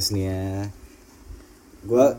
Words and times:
podcast 0.00 0.16
nih 0.16 0.24
ya. 0.24 0.44
Gua 1.84 2.16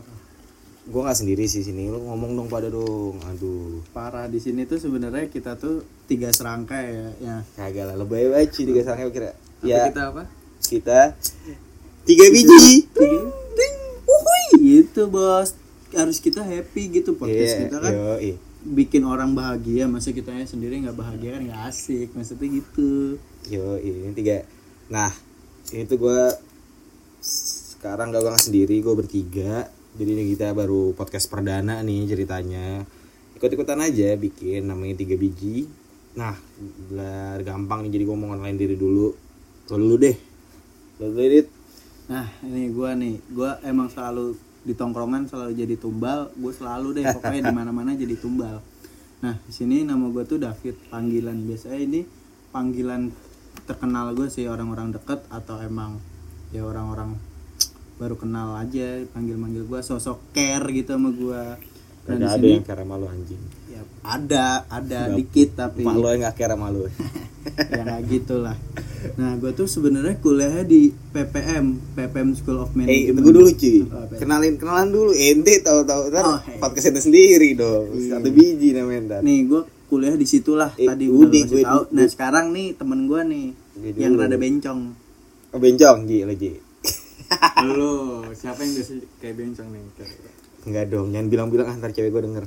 gua 0.86 1.00
nggak 1.02 1.18
sendiri 1.18 1.44
sih 1.50 1.66
sini. 1.66 1.90
Lu 1.90 1.98
ngomong 1.98 2.38
dong 2.38 2.46
pada 2.46 2.70
dong. 2.70 3.18
Aduh. 3.26 3.82
parah 3.90 4.30
di 4.30 4.38
sini 4.38 4.62
tuh 4.64 4.78
sebenarnya 4.78 5.26
kita 5.26 5.58
tuh 5.58 5.82
tiga 6.06 6.30
serangkai 6.30 6.86
ya 6.86 7.08
ya 7.18 7.36
Kagak 7.58 7.90
lah 7.90 7.96
lebay 7.98 8.30
banget 8.30 8.54
sih 8.54 8.64
tiga 8.64 8.86
sange 8.86 9.10
kira. 9.10 9.34
Tapi 9.58 9.66
Ya 9.66 9.90
kita 9.90 10.14
apa 10.14 10.22
kita 10.62 11.00
tiga 12.06 12.24
biji. 12.30 12.86
tiga 12.86 13.18
ting 13.52 13.76
uhui 14.06 14.46
gitu 14.62 15.10
bos 15.10 15.58
harus 15.90 16.22
kita 16.22 16.40
happy 16.40 17.02
gitu 17.02 17.18
podcast 17.18 17.52
Iya, 17.52 17.62
kita 17.66 17.76
kan 17.78 17.92
yoi. 17.92 18.30
bikin 18.62 19.02
orang 19.02 19.34
bahagia 19.34 19.90
masa 19.90 20.14
kita 20.14 20.30
sendiri 20.46 20.78
nggak 20.78 20.94
bahagia 20.94 21.34
kan 21.34 21.42
nggak 21.50 21.62
asik 21.66 22.14
maksudnya 22.14 22.46
gitu 22.48 23.18
Yo, 23.50 23.74
ini 23.76 24.14
tiga. 24.14 24.46
Nah, 24.86 25.10
ini 25.68 25.82
tuh 25.82 25.98
gue 25.98 26.20
sekarang 27.82 28.14
gak 28.14 28.22
gak 28.22 28.38
sendiri, 28.38 28.78
gue 28.78 28.94
bertiga. 28.94 29.66
Jadi 29.98 30.10
ini 30.14 30.38
kita 30.38 30.54
baru 30.54 30.94
podcast 30.94 31.26
perdana 31.26 31.82
nih 31.82 32.06
ceritanya. 32.06 32.86
Ikut-ikutan 33.34 33.74
aja 33.82 34.14
bikin 34.14 34.70
namanya 34.70 35.02
tiga 35.02 35.18
biji. 35.18 35.66
Nah, 36.14 36.30
biar 36.86 37.42
gampang 37.42 37.82
nih 37.82 37.98
jadi 37.98 38.06
gue 38.06 38.14
mau 38.14 38.38
online 38.38 38.54
diri 38.54 38.78
dulu. 38.78 39.10
Lo 39.66 39.74
dulu 39.74 39.98
deh. 39.98 40.14
Lo 41.02 41.10
dulu 41.10 41.26
Dit. 41.26 41.50
nah 42.06 42.26
ini 42.46 42.70
gua 42.70 42.98
nih 42.98 43.18
gua 43.30 43.58
emang 43.66 43.90
selalu 43.90 44.34
di 44.66 44.74
tongkrongan 44.74 45.30
selalu 45.30 45.54
jadi 45.54 45.78
tumbal 45.78 46.34
gue 46.34 46.50
selalu 46.50 46.98
deh 46.98 47.06
pokoknya 47.14 47.46
di 47.46 47.54
mana 47.54 47.70
mana 47.70 47.94
jadi 47.94 48.18
tumbal 48.18 48.58
nah 49.22 49.38
di 49.38 49.52
sini 49.54 49.86
nama 49.86 50.10
gue 50.10 50.26
tuh 50.26 50.42
David 50.42 50.90
panggilan 50.90 51.46
biasanya 51.46 51.78
ini 51.78 52.02
panggilan 52.50 53.14
terkenal 53.70 54.18
gue 54.18 54.26
sih 54.28 54.50
orang-orang 54.50 54.90
deket 54.92 55.22
atau 55.30 55.62
emang 55.62 56.02
ya 56.50 56.66
orang-orang 56.66 57.31
baru 58.02 58.16
kenal 58.16 58.56
aja 58.56 58.86
panggil-manggil 59.08 59.62
gue 59.62 59.80
sosok 59.80 60.18
care 60.30 60.66
gitu 60.68 60.92
sama 60.92 61.10
gue 61.10 61.42
Gak 62.02 62.18
ada 62.18 62.34
sini 62.34 62.50
yang 62.52 62.66
care 62.66 62.82
sama 62.82 62.96
lo 62.96 63.06
anjing. 63.06 63.42
ya 63.68 63.82
ada 64.02 64.46
ada 64.66 65.00
dikit 65.12 65.54
tapi 65.54 65.80
Mak 65.80 65.94
lo 65.94 66.06
yang 66.08 66.22
gak 66.24 66.34
care 66.36 66.50
sama 66.50 66.66
lo. 66.68 66.82
ya 67.70 67.80
nggak 67.80 68.00
gitu 68.08 68.38
lah 68.38 68.58
nah 69.12 69.34
gue 69.34 69.50
tuh 69.52 69.66
sebenarnya 69.66 70.14
kuliahnya 70.16 70.62
di 70.64 70.90
PPM 70.90 71.66
PPM 71.92 72.34
School 72.34 72.58
of 72.60 72.70
Eh, 72.72 72.76
Management 72.76 73.06
itu 73.08 73.20
gue 73.20 73.32
dulu 73.32 73.50
cuy. 73.52 73.78
Oh? 73.84 74.06
Kenalin 74.12 74.54
kenalan 74.56 74.88
dulu. 74.88 75.10
Ente 75.12 75.58
tahu-tahu 75.58 76.02
ntar 76.08 76.22
Oh, 76.24 76.38
hey. 76.40 76.58
podcast 76.58 76.86
ente 76.88 77.02
sendiri 77.02 77.50
dong. 77.52 77.90
Iya. 77.92 78.10
Satu 78.12 78.28
biji 78.28 78.68
namanya 78.72 79.00
ntar. 79.08 79.20
nih 79.22 79.38
gue 79.44 79.62
kuliah 79.84 80.14
di 80.14 80.24
situ 80.24 80.54
lah 80.54 80.70
Eh, 80.72 80.86
tadi 80.86 81.06
udah, 81.06 81.42
gue- 81.44 81.62
tahu 81.62 81.82
nah 81.92 82.06
sekarang 82.06 82.50
nih 82.50 82.74
temen 82.74 83.04
gue 83.04 83.20
nih 83.22 83.46
yang 83.94 84.14
rada 84.16 84.34
bencong 84.34 84.80
Oh, 85.50 85.60
bencong 85.60 85.98
Ji, 86.04 86.18
lo 86.22 86.32
Ji. 86.32 86.56
Lu 87.62 88.26
siapa 88.34 88.60
yang 88.64 88.72
biasa 88.78 88.92
kayak 89.20 89.34
bencong 89.38 89.68
nih 89.72 89.82
Enggak 90.62 90.84
dong, 90.94 91.10
jangan 91.10 91.26
bilang-bilang 91.26 91.66
ah, 91.66 91.74
ntar 91.74 91.90
cewek 91.90 92.14
gue 92.14 92.22
denger. 92.22 92.44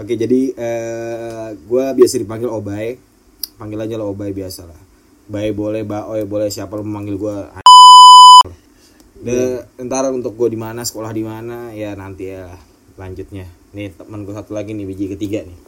Oke, 0.00 0.16
jadi 0.16 0.40
eh 0.56 1.48
gue 1.52 1.84
biasa 1.92 2.16
dipanggil 2.16 2.48
Obay. 2.48 2.96
Panggil 3.60 3.84
aja 3.84 4.00
lo 4.00 4.08
Obay 4.08 4.32
biasa 4.32 4.64
lah. 4.64 4.80
Bay 5.28 5.52
boleh, 5.52 5.84
Baoy 5.84 6.24
boleh, 6.24 6.48
siapa 6.48 6.72
lo 6.72 6.80
memanggil 6.80 7.20
gue. 7.20 7.36
De, 9.22 9.60
ntar 9.84 10.08
untuk 10.08 10.32
gue 10.40 10.56
di 10.56 10.58
mana, 10.58 10.88
sekolah 10.88 11.12
di 11.12 11.20
mana, 11.20 11.68
ya 11.76 11.92
nanti 11.92 12.32
ya 12.32 12.48
lanjutnya. 12.96 13.44
Nih 13.76 13.92
teman 13.92 14.24
gue 14.24 14.32
satu 14.32 14.56
lagi 14.56 14.72
nih, 14.72 14.88
biji 14.88 15.12
ketiga 15.12 15.44
nih. 15.44 15.58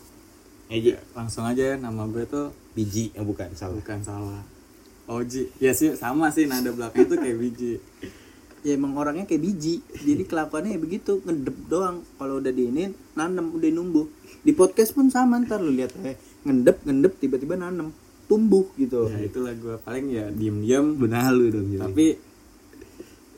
Eh, 0.72 0.80
Ji. 0.80 0.91
langsung 1.12 1.44
aja 1.44 1.76
nama 1.76 2.08
gue 2.08 2.24
tuh 2.24 2.48
Biji, 2.72 3.12
oh, 3.20 3.28
bukan, 3.28 3.53
salah. 3.53 3.76
bukan 3.76 4.00
salah 4.00 4.53
Oji 5.04 5.53
ya 5.60 5.76
sih 5.76 5.92
sama 6.00 6.32
sih 6.32 6.48
nada 6.48 6.72
belakang 6.72 7.04
itu 7.04 7.16
kayak 7.20 7.37
biji. 7.37 7.72
Ya 8.65 8.81
emang 8.81 8.97
orangnya 8.97 9.28
kayak 9.28 9.44
biji. 9.44 9.84
Jadi 9.92 10.25
kelakuannya 10.25 10.76
ya 10.76 10.81
begitu 10.81 11.20
ngedep 11.20 11.56
doang. 11.69 12.00
Kalau 12.16 12.41
udah 12.41 12.48
diinin 12.48 12.97
nanem 13.12 13.53
udah 13.53 13.69
numbuh. 13.69 14.09
Di 14.41 14.56
podcast 14.56 14.97
pun 14.97 15.12
sama 15.12 15.37
ntar 15.44 15.60
lu 15.60 15.76
lihat 15.76 15.92
eh 16.09 16.16
ngendep 16.48 16.88
ngendep 16.88 17.12
tiba-tiba 17.20 17.60
nanem. 17.60 17.92
Tumbuh 18.25 18.65
gitu. 18.81 19.12
Ya 19.12 19.28
itulah 19.28 19.53
gue 19.53 19.76
paling 19.84 20.09
ya 20.09 20.32
diem 20.32 20.65
diem 20.65 20.97
Benar 20.97 21.36
lu 21.36 21.53
dong, 21.53 21.69
Ji. 21.69 21.76
tapi 21.76 22.16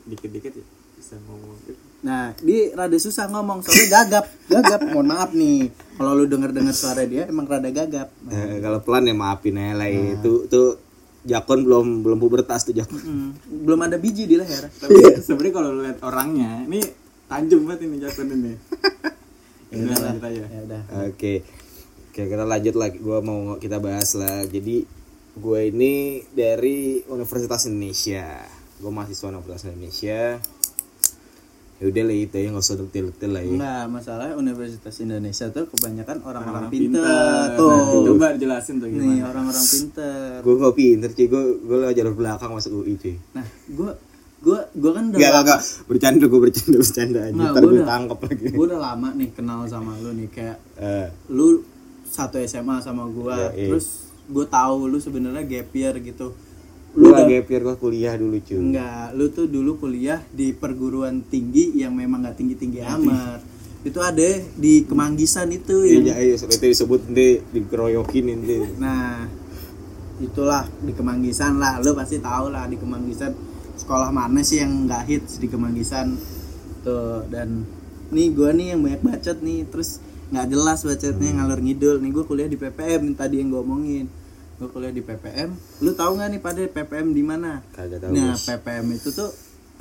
dikit 0.07 0.31
dikit 0.31 0.53
ya 0.55 0.65
bisa 0.97 1.15
ngomong. 1.27 1.55
Nah, 1.97 2.33
dia 2.41 2.73
rada 2.73 2.97
susah 2.97 3.27
ngomong 3.29 3.61
soalnya 3.61 3.87
gagap, 4.01 4.25
gagap. 4.49 4.81
Mohon 4.87 5.07
maaf 5.13 5.31
nih, 5.33 5.69
kalau 5.99 6.17
lu 6.17 6.25
denger 6.25 6.55
dengar 6.55 6.73
suara 6.73 7.03
dia 7.05 7.27
emang 7.29 7.45
rada 7.45 7.69
gagap. 7.69 8.09
Eh, 8.31 8.63
kalau 8.63 8.79
pelan 8.81 9.05
ya 9.05 9.15
maafin 9.17 9.59
ya 9.59 9.77
lah 9.77 9.89
itu 9.91 10.49
tuh 10.49 10.86
Jakon 11.25 11.65
belum 11.65 11.87
belum 12.05 12.17
pubertas 12.21 12.67
tuh 12.67 12.75
Jakon. 12.77 13.01
Mm, 13.01 13.29
belum 13.65 13.79
ada 13.87 13.97
biji 13.97 14.29
di 14.29 14.35
leher. 14.37 14.69
tapi 14.81 15.21
sebenarnya 15.23 15.53
kalau 15.53 15.69
lu 15.73 15.81
lihat 15.81 15.99
orangnya 16.05 16.65
ini 16.67 16.81
tajam 17.27 17.67
banget 17.67 17.91
ini 17.91 17.95
jakun 17.99 18.27
ini 18.31 18.53
ya 19.71 19.75
udah 19.83 19.97
lanjut 19.99 20.23
aja 20.23 20.43
Ya 20.47 20.59
udah. 20.63 20.81
Oke. 21.11 21.33
Oke, 22.07 22.21
kita 22.33 22.45
lanjut 22.49 22.75
lagi. 22.79 22.97
Gua 22.97 23.19
mau 23.21 23.61
kita 23.61 23.77
bahas 23.77 24.15
lah. 24.17 24.47
Jadi 24.47 24.87
gue 25.37 25.61
ini 25.69 26.25
dari 26.33 27.05
Universitas 27.05 27.69
Indonesia. 27.69 28.41
Gue 28.81 28.89
mahasiswa 28.89 29.29
Universitas 29.29 29.69
Indonesia. 29.69 30.41
Ya 31.77 31.85
udah 31.85 32.03
lah 32.03 32.15
itu 32.15 32.33
ya 32.33 32.49
nggak 32.49 32.63
usah 32.63 32.75
detail-detail 32.75 33.31
lah 33.31 33.41
ya. 33.43 33.51
Enggak, 33.51 33.83
masalah 33.87 34.27
Universitas 34.33 34.95
Indonesia 34.97 35.45
tuh 35.47 35.65
kebanyakan 35.67 36.17
orang-orang 36.19 36.63
Orang 36.63 36.73
pinter. 36.73 37.05
pinter. 37.05 37.45
Tuh. 37.53 37.69
Nah, 37.69 38.03
coba 38.03 38.27
jelasin 38.33 38.75
tuh 38.77 38.87
Nih, 38.87 38.97
gimana 38.97 39.25
orang-orang 39.27 39.65
pinter. 39.67 40.29
Gue 40.41 40.53
nggak 40.55 40.75
pinter 40.75 41.09
cuy. 41.11 41.25
Gue 41.27 41.43
gue 41.59 41.77
lewat 41.77 41.93
jalur 41.93 42.15
belakang 42.15 42.49
masuk 42.51 42.71
UI 42.75 42.93
cuy. 42.95 43.15
Nah, 43.31 43.45
gua 43.69 43.91
gua 44.37 44.59
gua 44.71 44.91
kan 44.91 45.03
udah 45.07 45.17
Gak, 45.17 45.25
gak, 45.27 45.33
lama, 45.35 45.49
gak. 45.51 45.59
Bercanda 45.85 46.25
gue 46.25 46.39
bercanda 46.39 46.77
bercanda 46.79 47.19
aja. 47.19 47.31
Nggak, 47.31 47.51
Ntar 47.51 47.61
gue 47.63 47.69
udah- 47.71 47.87
tangkap 47.87 48.19
lagi. 48.23 48.45
gua 48.51 48.65
udah 48.65 48.81
lama 48.83 49.07
nih 49.13 49.29
kenal 49.31 49.59
sama 49.65 49.91
lu 49.97 50.09
nih 50.13 50.29
kayak 50.29 50.57
Eh, 50.75 51.07
lu 51.29 51.61
satu 52.07 52.41
SMA 52.41 52.75
sama 52.79 53.05
gua. 53.07 53.37
Ya, 53.37 53.49
iya. 53.55 53.69
Terus 53.69 53.87
gua 54.25 54.45
tahu 54.45 54.87
lu 54.87 54.97
sebenarnya 54.97 55.41
gap 55.43 55.69
year 55.71 55.93
gitu. 55.99 56.33
Lu 56.95 57.11
udah- 57.11 57.27
lagi 57.27 57.33
gap 57.43 57.49
gue 57.49 57.75
kuliah 57.77 58.13
dulu 58.15 58.37
cuy. 58.39 58.57
Enggak, 58.57 59.07
lu 59.17 59.25
tuh 59.33 59.45
dulu 59.49 59.71
kuliah 59.81 60.19
di 60.31 60.55
perguruan 60.55 61.25
tinggi 61.27 61.75
yang 61.75 61.93
memang 61.93 62.23
nggak 62.23 62.37
tinggi-tinggi 62.39 62.79
amat. 62.85 63.39
Itu 63.83 63.99
ada 64.01 64.29
di 64.57 64.83
Kemanggisan 64.83 65.47
itu 65.53 65.85
Iya, 65.85 66.15
yang 66.15 66.17
iya, 66.17 66.35
itu 66.35 66.65
disebut 66.65 67.07
nanti 67.07 67.43
dikeroyokin 67.53 68.23
nanti. 68.25 68.55
Nah, 68.81 69.27
itulah 70.19 70.65
di 70.81 70.91
Kemanggisan 70.95 71.61
lah. 71.61 71.79
Lu 71.83 71.93
pasti 71.93 72.17
tahu 72.17 72.49
lah 72.49 72.65
di 72.65 72.75
Kemanggisan 72.79 73.31
sekolah 73.77 74.09
mana 74.09 74.41
sih 74.41 74.59
yang 74.59 74.89
nggak 74.89 75.03
hits 75.05 75.37
di 75.37 75.47
Kemanggisan 75.47 76.17
tuh 76.81 77.23
dan 77.29 77.63
nih 78.09 78.33
gua 78.33 78.49
nih 78.51 78.73
yang 78.73 78.81
banyak 78.81 79.01
bacot 79.05 79.37
nih 79.45 79.69
terus 79.69 80.01
nggak 80.33 80.45
jelas 80.49 80.79
bacotnya 80.81 81.29
ngalur 81.37 81.59
ngidul 81.61 81.95
nih 82.01 82.11
gua 82.11 82.25
kuliah 82.25 82.49
di 82.49 82.57
PPM 82.57 83.13
tadi 83.13 83.39
yang 83.39 83.53
gua 83.53 83.61
omongin 83.61 84.09
gua 84.57 84.67
kuliah 84.73 84.89
di 84.89 85.05
PPM 85.05 85.53
lu 85.85 85.93
tahu 85.93 86.17
nggak 86.17 86.29
nih 86.33 86.41
pada 86.41 86.61
PPM 86.65 87.13
di 87.13 87.21
mana? 87.21 87.61
Kagak 87.73 88.01
tahu. 88.01 88.11
nah 88.13 88.33
Bos. 88.33 88.45
PPM 88.49 88.87
itu 88.93 89.09
tuh 89.13 89.29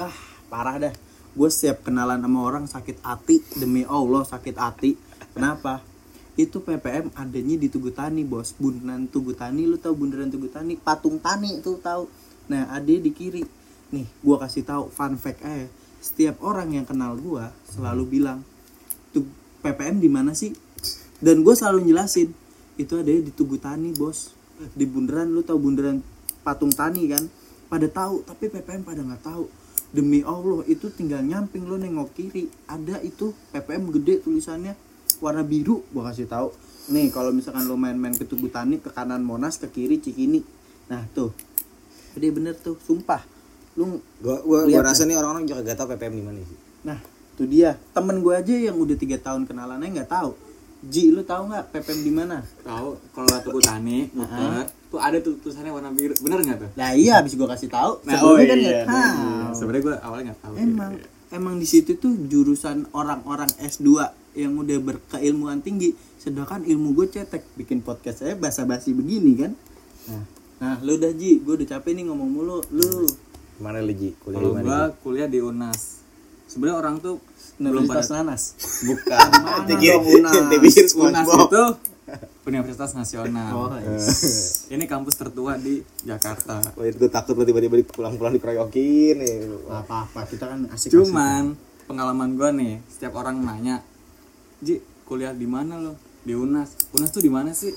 ah 0.01 0.17
parah 0.53 0.77
dah. 0.79 0.95
Gue 1.37 1.53
siap 1.53 1.85
kenalan 1.85 2.21
sama 2.21 2.41
orang 2.41 2.65
sakit 2.65 3.05
hati 3.05 3.45
demi 3.61 3.85
Allah 3.85 4.25
sakit 4.25 4.57
hati. 4.57 4.97
Kenapa? 5.37 5.85
Itu 6.37 6.65
PPM 6.65 7.13
adanya 7.13 7.57
di 7.61 7.69
Tugu 7.69 7.93
Tani 7.93 8.25
bos. 8.25 8.57
Bundaran 8.57 9.09
Tugu 9.09 9.37
Tani 9.37 9.69
lu 9.69 9.77
tahu 9.77 9.97
bundaran 9.97 10.33
Tugu 10.33 10.49
Tani? 10.49 10.81
Patung 10.81 11.21
tani 11.21 11.61
itu 11.61 11.77
tahu 11.81 12.09
nah 12.49 12.73
ada 12.73 12.89
di 12.89 13.11
kiri. 13.13 13.45
Nih 13.93 14.09
gua 14.25 14.41
kasih 14.41 14.65
tahu 14.65 14.89
fun 14.89 15.17
fact 15.21 15.45
aja. 15.45 15.69
Setiap 16.01 16.41
orang 16.41 16.73
yang 16.77 16.89
kenal 16.89 17.17
gua 17.21 17.53
selalu 17.69 18.21
bilang 18.21 18.41
tuh 19.13 19.29
PPM 19.61 20.01
di 20.01 20.09
mana 20.09 20.33
sih? 20.33 20.53
Dan 21.17 21.41
gue 21.41 21.57
selalu 21.57 21.89
jelasin 21.89 22.29
itu 22.77 22.93
ada 22.93 23.09
di 23.09 23.33
Tugu 23.33 23.57
Tani 23.57 23.93
bos 23.97 24.37
di 24.73 24.85
bundaran 24.89 25.29
lu 25.29 25.45
tahu 25.45 25.59
bundaran 25.61 26.01
patung 26.41 26.73
tani 26.73 27.09
kan? 27.11 27.25
Pada 27.67 27.87
tahu 27.91 28.23
tapi 28.25 28.49
PPM 28.49 28.87
pada 28.87 29.03
nggak 29.03 29.23
tahu. 29.23 29.45
Demi 29.95 30.21
Allah 30.27 30.67
itu 30.67 30.91
tinggal 30.93 31.23
nyamping 31.23 31.65
lo 31.67 31.79
nengok 31.79 32.13
kiri. 32.17 32.49
Ada 32.67 33.01
itu 33.03 33.33
PPM 33.55 33.91
gede 34.01 34.25
tulisannya 34.25 34.75
warna 35.23 35.43
biru. 35.45 35.83
Gua 35.93 36.11
kasih 36.11 36.29
tahu. 36.31 36.53
Nih 36.95 37.11
kalau 37.11 37.35
misalkan 37.35 37.67
lo 37.67 37.75
main-main 37.75 38.15
ke 38.15 38.23
Tugu 38.23 38.47
Tani 38.47 38.79
ke 38.79 38.91
kanan 38.95 39.23
Monas 39.23 39.59
ke 39.59 39.67
kiri 39.71 39.99
Cikini. 39.99 40.43
Nah 40.91 41.03
tuh. 41.13 41.35
Gede 42.15 42.29
bener 42.33 42.55
tuh 42.57 42.79
sumpah. 42.81 43.21
Lu 43.77 44.01
Gua 44.23 44.41
gua, 44.47 44.61
gua 44.65 44.83
rasa 44.83 45.05
nih 45.05 45.19
orang-orang 45.19 45.45
juga 45.45 45.61
gak 45.67 45.77
tau 45.77 45.89
PPM 45.91 46.15
di 46.17 46.25
mana 46.25 46.41
sih. 46.41 46.59
nah 46.87 46.99
tuh 47.37 47.45
dia. 47.51 47.77
Temen 47.93 48.23
gue 48.23 48.33
aja 48.33 48.55
yang 48.55 48.79
udah 48.79 48.97
tiga 48.97 49.19
tahun 49.21 49.45
kenalannya 49.45 50.01
nggak 50.01 50.09
tahu 50.09 50.46
Ji 50.87 51.11
lu 51.11 51.23
tahu 51.23 51.51
nggak 51.51 51.65
PPM 51.71 52.01
di 52.01 52.13
mana 52.13 52.37
tahu 52.63 52.95
kalau 53.11 53.29
tuku 53.43 53.61
tani 53.61 54.07
muter 54.15 54.65
tuh 54.87 55.01
ada 55.03 55.19
tuh 55.19 55.35
tulisannya 55.43 55.75
warna 55.75 55.91
biru 55.91 56.15
bener 56.23 56.41
nggak 56.47 56.59
tuh 56.63 56.71
Nah 56.79 56.91
iya 56.95 57.19
habis 57.19 57.35
gua 57.35 57.51
kasih 57.51 57.67
tahu. 57.67 58.01
Nah, 58.07 58.15
Sebelumnya 58.15 58.31
oh 58.31 58.37
kan 58.47 58.57
iya, 58.57 58.63
nggak 58.63 58.77
iya, 58.77 58.85
tahu. 58.87 58.97
iya. 58.97 59.47
sebenarnya 59.53 59.83
gue 59.83 59.95
awalnya 59.99 60.25
nggak 60.31 60.41
tahu 60.41 60.55
Emang 60.57 60.93
Iya, 60.95 61.03
iya. 61.03 61.35
emang 61.35 61.55
di 61.59 61.67
situ 61.67 61.91
tuh 61.99 62.15
jurusan 62.15 62.87
orang-orang 62.95 63.51
S2 63.59 63.87
yang 64.37 64.53
udah 64.55 64.79
berkeilmuan 64.79 65.59
tinggi. 65.59 65.91
Sedangkan 66.17 66.63
ilmu 66.63 66.93
gue 66.93 67.07
cetek 67.09 67.43
bikin 67.57 67.81
podcast 67.81 68.23
saya 68.23 68.37
basa-basi 68.37 68.93
begini 68.93 69.33
kan. 69.35 69.53
Nah, 70.07 70.23
nah 70.61 70.75
lu 70.85 71.01
udah 71.01 71.11
Ji, 71.13 71.41
gue 71.41 71.55
udah 71.57 71.67
capek 71.67 71.97
nih 71.97 72.05
ngomong 72.07 72.29
mulu. 72.31 72.59
Lu 72.71 73.09
Mana 73.57 73.81
lu 73.81 73.91
Ji? 73.91 74.13
Kuliah 74.21 74.39
Kalau 74.39 74.53
gua 74.55 74.81
kuliah 75.01 75.27
di 75.27 75.41
UNAS. 75.41 76.05
Sebenarnya 76.47 76.77
orang 76.79 76.95
tuh 77.01 77.19
Universitas 77.57 78.09
pada 78.13 78.21
Nanas 78.21 78.43
Bukan. 78.85 79.29
Mana 79.41 79.65
dong, 79.65 80.05
Unas? 80.05 80.93
UNAS 80.93 81.27
itu 81.27 81.65
Universitas 82.47 82.95
Nasional. 82.95 83.51
oh 83.51 83.75
Ini 84.75 84.85
kampus 84.87 85.19
tertua 85.19 85.59
di 85.59 85.83
Jakarta. 86.07 86.63
Wah, 86.79 86.87
gue 86.87 87.11
takut 87.11 87.35
lo 87.35 87.43
tiba-tiba 87.43 87.83
di- 87.83 87.87
pulang-pulang 87.87 88.31
dikeroyokin 88.39 89.15
nih. 89.19 89.35
Gak 89.67 89.83
apa-apa 89.83 90.21
kita 90.31 90.45
kan 90.47 90.71
asik 90.71 90.95
Cuman 90.95 91.59
pengalaman 91.91 92.39
gua 92.39 92.55
nih, 92.55 92.79
setiap 92.87 93.19
orang 93.19 93.43
nanya, 93.43 93.83
"Ji, 94.63 94.79
kuliah 95.03 95.35
di 95.35 95.47
mana 95.51 95.83
lo?" 95.83 95.99
Di 96.23 96.35
UNAS. 96.39 96.95
UNAS 96.95 97.11
tuh 97.11 97.23
di 97.23 97.31
mana 97.31 97.51
sih? 97.51 97.75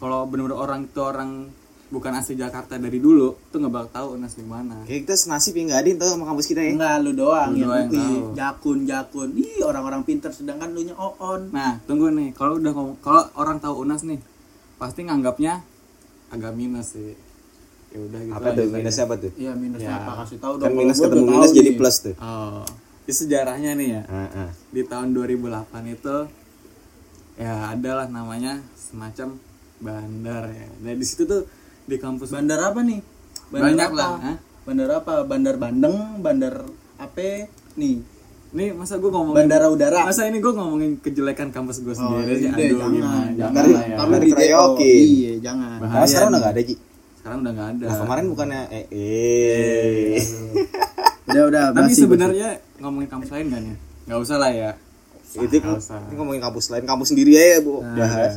Kalau 0.00 0.24
bener-bener 0.24 0.56
orang 0.56 0.88
itu 0.88 1.00
orang 1.04 1.52
bukan 1.92 2.12
asli 2.14 2.34
Jakarta 2.34 2.74
dari 2.74 2.96
dulu, 2.96 3.36
tuh 3.46 3.58
nggak 3.58 3.68
bakal 3.70 3.90
tahu 3.92 4.06
UNAS 4.16 4.32
di 4.32 4.44
mana. 4.44 4.80
Kayak 4.82 5.04
kita 5.04 5.14
senasib 5.14 5.52
ya 5.52 5.62
nggak 5.66 5.78
ada 5.78 5.86
yang 5.86 6.00
tahu 6.00 6.10
sama 6.10 6.24
kampus 6.26 6.46
kita 6.46 6.60
ya. 6.62 6.72
enggak 6.72 6.94
lu 6.98 7.12
doang 7.12 7.50
Lu 7.50 7.58
yang, 7.58 7.68
doang 7.68 7.86
tahu. 7.86 8.16
jakun 8.32 8.78
jakun 8.82 9.28
ih 9.34 9.60
orang-orang 9.60 10.00
pinter 10.02 10.30
sedangkan 10.30 10.72
lu 10.72 10.80
nya 10.82 10.94
oon 10.94 11.52
Nah, 11.52 11.76
tunggu 11.82 12.08
nih. 12.10 12.32
Kalau 12.32 12.56
udah 12.56 12.72
kalau 12.98 13.22
orang 13.34 13.58
tahu 13.58 13.74
UNAS 13.78 14.02
nih, 14.02 14.16
pasti 14.74 15.00
nganggapnya 15.02 15.60
agak 16.28 16.52
minus 16.52 16.96
sih. 16.96 17.12
Ya 17.88 18.00
udah 18.00 18.20
gitu. 18.22 18.34
Apa 18.34 18.48
tuh 18.50 18.64
minusnya 18.66 19.04
apa 19.04 19.14
tuh? 19.18 19.30
iya 19.36 19.52
minusnya 19.52 19.90
Ya. 19.90 20.00
apa 20.00 20.12
kasih 20.18 20.38
tahu 20.38 20.54
dong 20.54 20.62
Kan 20.62 20.70
kalau 20.70 20.80
minus 20.80 20.96
ketemu 20.98 21.24
minus 21.28 21.50
jadi 21.52 21.68
nih. 21.68 21.76
plus 21.76 21.96
tuh. 22.00 22.14
Oh, 22.18 22.64
di 23.02 23.12
sejarahnya 23.12 23.70
nih 23.74 23.88
ya. 23.90 24.02
Heeh. 24.02 24.48
Di 24.70 24.82
tahun 24.82 25.12
2008 25.12 25.44
itu 25.90 26.16
ya 27.34 27.68
adalah 27.68 28.08
namanya 28.08 28.60
semacam 28.74 29.36
bandar 29.78 30.48
ya. 30.48 30.68
Dan 30.78 30.94
di 30.94 31.04
situ 31.04 31.24
tuh 31.24 31.44
di 31.84 31.96
kampus 31.96 32.30
bandar 32.30 32.60
apa 32.62 32.80
nih 32.80 33.00
Banyak 33.52 33.90
apa? 33.90 33.96
lah, 33.96 34.12
hah? 34.16 34.36
bandar 34.62 34.88
apa 34.94 35.14
bandar 35.22 35.54
Bandeng 35.56 35.96
bandar 36.18 36.54
apa 36.96 37.50
nih 37.74 37.96
Nih 38.52 38.68
masa 38.70 39.00
gue 39.00 39.08
ngomongin 39.08 39.36
bandara 39.38 39.66
udara 39.66 40.04
Masa 40.04 40.28
ini 40.28 40.36
gue 40.36 40.52
ngomongin 40.52 41.00
kejelekan 41.00 41.48
kampus 41.48 41.80
gue 41.80 41.92
oh, 41.92 41.96
sendiri 41.96 42.32
sih. 42.36 42.46
iya, 42.46 42.52
Aduh 42.52 42.76
jangan 42.76 42.92
gimana? 42.92 43.24
jangan 43.32 43.52
Jangan 43.64 43.64
ya. 43.64 43.96
Karena 43.96 44.16
dikeroyokin. 44.20 45.02
iya 45.08 45.32
jangan 45.40 45.78
Bahaya. 45.80 45.96
Nah, 45.96 46.06
sekarang 46.06 46.28
nih. 46.28 46.32
udah 46.32 46.40
nggak 46.40 46.52
ada 46.52 46.62
Ji. 46.62 46.74
Sekarang 47.16 47.38
udah 47.40 47.52
nggak 47.52 47.68
ada. 47.72 47.84
Nah, 47.88 47.96
kemarin 48.04 48.24
bukannya 48.28 48.60
eh, 48.68 48.84
eh. 48.92 50.20
udah 51.32 51.42
udah 51.48 51.62
Tapi 51.72 51.92
sebenarnya 51.94 52.48
ngomongin 52.76 53.08
kampus 53.08 53.30
lain 53.32 53.46
kan 53.48 53.62
ya? 53.64 53.76
Nggak 54.04 54.18
usah 54.20 54.36
lah 54.36 54.50
ya. 54.52 54.70
itu 55.32 55.56
Nggak 55.56 55.80
usah. 55.80 56.00
ini 56.04 56.14
ngomongin 56.20 56.42
kampus 56.44 56.64
lain, 56.68 56.84
kampus 56.84 57.08
sendiri 57.08 57.32
aja, 57.32 57.64
Bu. 57.64 57.80
Nah. 57.80 57.96
Bahas. 57.96 58.32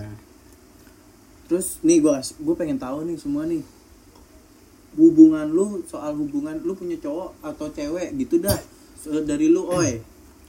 Terus 1.46 1.80
nih 1.86 2.02
gua 2.02 2.22
gue 2.22 2.56
pengen 2.58 2.82
tahu 2.82 3.06
nih 3.06 3.18
semua 3.22 3.46
nih 3.46 3.62
hubungan 4.96 5.46
lu 5.52 5.84
soal 5.86 6.16
hubungan 6.16 6.56
lu 6.64 6.72
punya 6.72 6.96
cowok 6.98 7.36
atau 7.44 7.68
cewek 7.68 8.16
gitu 8.16 8.40
dah 8.40 8.56
So, 8.96 9.22
dari 9.22 9.54
lu 9.54 9.70
oi 9.70 10.02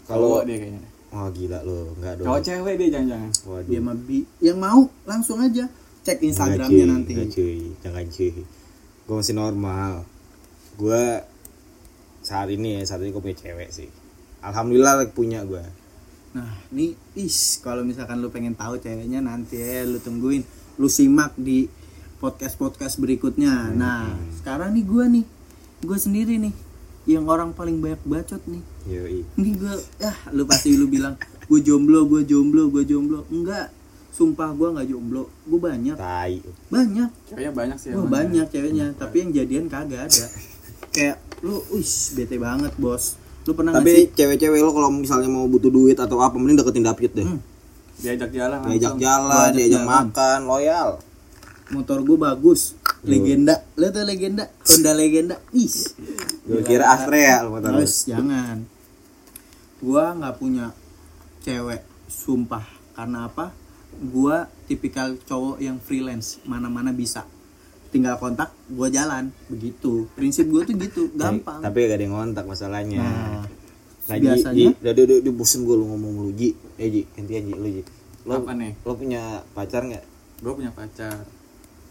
Kalau 0.08 0.40
cowok 0.40 0.42
dia 0.48 0.56
kayaknya. 0.56 0.82
Wah, 1.12 1.28
gila 1.30 1.58
lo, 1.62 1.92
enggak 1.96 2.14
dong. 2.18 2.26
Cowok 2.28 2.42
cewek 2.42 2.74
dia 2.80 2.88
jangan-jangan. 2.98 3.30
Waduh. 3.44 3.68
dia 3.68 3.80
mah 3.84 3.96
bi 3.96 4.18
yang 4.40 4.58
mau 4.58 4.80
langsung 5.04 5.38
aja 5.44 5.64
cek 6.06 6.18
Enggak, 6.18 6.28
Instagramnya 6.30 6.84
cuy. 6.84 6.88
nanti 6.88 7.12
Enggak, 7.12 7.30
cuy. 7.36 7.58
Jangan 7.84 8.04
cuy. 8.08 8.32
Gue 9.06 9.14
masih 9.20 9.34
normal. 9.36 9.92
Gue 10.80 11.04
saat 12.24 12.48
ini 12.48 12.80
ya, 12.80 12.82
saat 12.86 13.00
ini 13.04 13.12
gue 13.12 13.22
punya 13.22 13.38
cewek 13.38 13.68
sih. 13.70 13.88
Alhamdulillah 14.40 15.04
punya 15.12 15.44
gue. 15.44 15.62
Nah 16.36 16.52
nih 16.68 16.92
is 17.16 17.64
kalau 17.64 17.80
misalkan 17.80 18.20
lu 18.20 18.28
pengen 18.28 18.52
tahu 18.52 18.76
ceweknya 18.76 19.24
nanti 19.24 19.56
ya 19.56 19.88
lu 19.88 19.96
tungguin 19.96 20.44
lu 20.76 20.84
simak 20.92 21.32
di 21.40 21.64
podcast 22.20 22.60
podcast 22.60 23.00
berikutnya 23.00 23.72
nah 23.72 24.12
sekarang 24.36 24.76
nih 24.76 24.84
gua 24.84 25.08
nih 25.08 25.24
gue 25.80 25.98
sendiri 26.00 26.36
nih 26.36 26.52
yang 27.06 27.24
orang 27.24 27.56
paling 27.56 27.80
banyak 27.80 28.02
bacot 28.04 28.42
nih 28.44 28.60
Yoi. 28.84 29.24
ini 29.40 29.50
gue 29.56 29.74
ya 29.96 30.12
lu 30.36 30.44
pasti 30.44 30.76
lu 30.76 30.90
bilang 30.92 31.16
gue 31.46 31.60
jomblo 31.64 32.04
gue 32.04 32.26
jomblo 32.26 32.68
gue 32.68 32.84
jomblo 32.84 33.24
enggak 33.32 33.70
sumpah 34.10 34.56
gue 34.56 34.68
nggak 34.76 34.88
jomblo 34.88 35.28
gue 35.44 35.60
banyak 35.60 35.96
Tai. 35.96 36.40
banyak 36.72 37.10
Ceweknya 37.30 37.52
banyak 37.52 37.78
sih. 37.78 37.88
Ya. 37.92 38.00
banyak 38.00 38.46
ceweknya 38.48 38.86
tapi 38.96 39.16
yang 39.22 39.30
jadian 39.32 39.64
kagak 39.70 40.08
ada 40.08 40.26
kayak 40.94 41.16
lu 41.44 41.60
uish 41.76 42.16
bete 42.16 42.40
banget 42.40 42.72
bos 42.80 43.20
lu 43.46 43.54
pernah 43.54 43.72
Tapi 43.78 44.10
cewek-cewek 44.10 44.58
lo 44.58 44.74
kalau 44.74 44.90
misalnya 44.90 45.30
mau 45.30 45.46
butuh 45.46 45.70
duit 45.70 45.94
atau 45.94 46.18
apa 46.18 46.34
mending 46.34 46.58
deketin 46.58 46.82
David 46.82 47.10
deh. 47.14 47.26
Hmm. 47.26 47.40
Diajak 47.96 48.30
jalan 48.34 48.58
Diajak 48.66 48.92
langsung. 48.92 48.98
jalan, 49.00 49.30
Gua 49.30 49.46
ajak 49.46 49.54
diajak 49.56 49.80
jalan. 49.80 49.88
makan, 49.88 50.38
loyal. 50.44 50.88
motor 51.66 51.98
gue 51.98 52.14
bagus 52.14 52.78
legenda 53.02 53.58
lu 53.74 53.90
tuh 53.90 54.06
legenda 54.06 54.46
Honda 54.62 54.94
legenda 54.94 55.34
is 55.50 55.98
Gue 56.46 56.62
kira 56.62 56.94
Astrea 56.94 57.42
lo 57.42 57.58
motor 57.58 57.74
lo. 57.74 57.82
Terus 57.82 58.06
jangan 58.06 58.62
gua 59.82 60.14
nggak 60.14 60.34
punya 60.38 60.70
cewek 61.42 61.82
sumpah 62.06 62.62
karena 62.94 63.26
apa 63.26 63.50
gua 63.98 64.46
tipikal 64.70 65.18
cowok 65.26 65.58
yang 65.58 65.82
freelance 65.82 66.38
mana-mana 66.46 66.94
bisa 66.94 67.26
tinggal 67.96 68.20
kontak 68.20 68.52
gua 68.68 68.88
jalan 68.88 69.32
begitu 69.48 70.04
prinsip 70.12 70.44
gua 70.46 70.62
tuh 70.62 70.76
gitu 70.76 71.08
gampang 71.16 71.64
Tapi 71.64 71.76
gak 71.82 71.96
ada 71.96 72.04
yang 72.04 72.14
ngontak 72.14 72.44
masalahnya. 72.44 73.00
nah 73.00 73.42
Nah, 74.06 74.22
biasanya 74.22 74.54
Ji, 74.54 74.64
udah 74.70 74.92
udah 74.94 75.02
udah, 75.02 75.16
udah 75.18 75.32
bosen 75.34 75.66
gue 75.66 75.74
lu 75.74 75.82
ngomong 75.90 76.12
lu 76.22 76.30
Ji. 76.30 76.54
Eh 76.78 76.86
Ji, 76.86 77.02
gantian 77.10 77.42
Ji, 77.42 77.54
lu 77.58 77.66
Ji. 77.66 77.82
Lo, 78.22 78.38
Apa 78.38 78.54
nih? 78.54 78.78
lo 78.86 78.94
punya 78.94 79.42
pacar 79.50 79.82
nggak? 79.82 80.04
Gue 80.46 80.52
punya 80.54 80.70
pacar. 80.70 81.26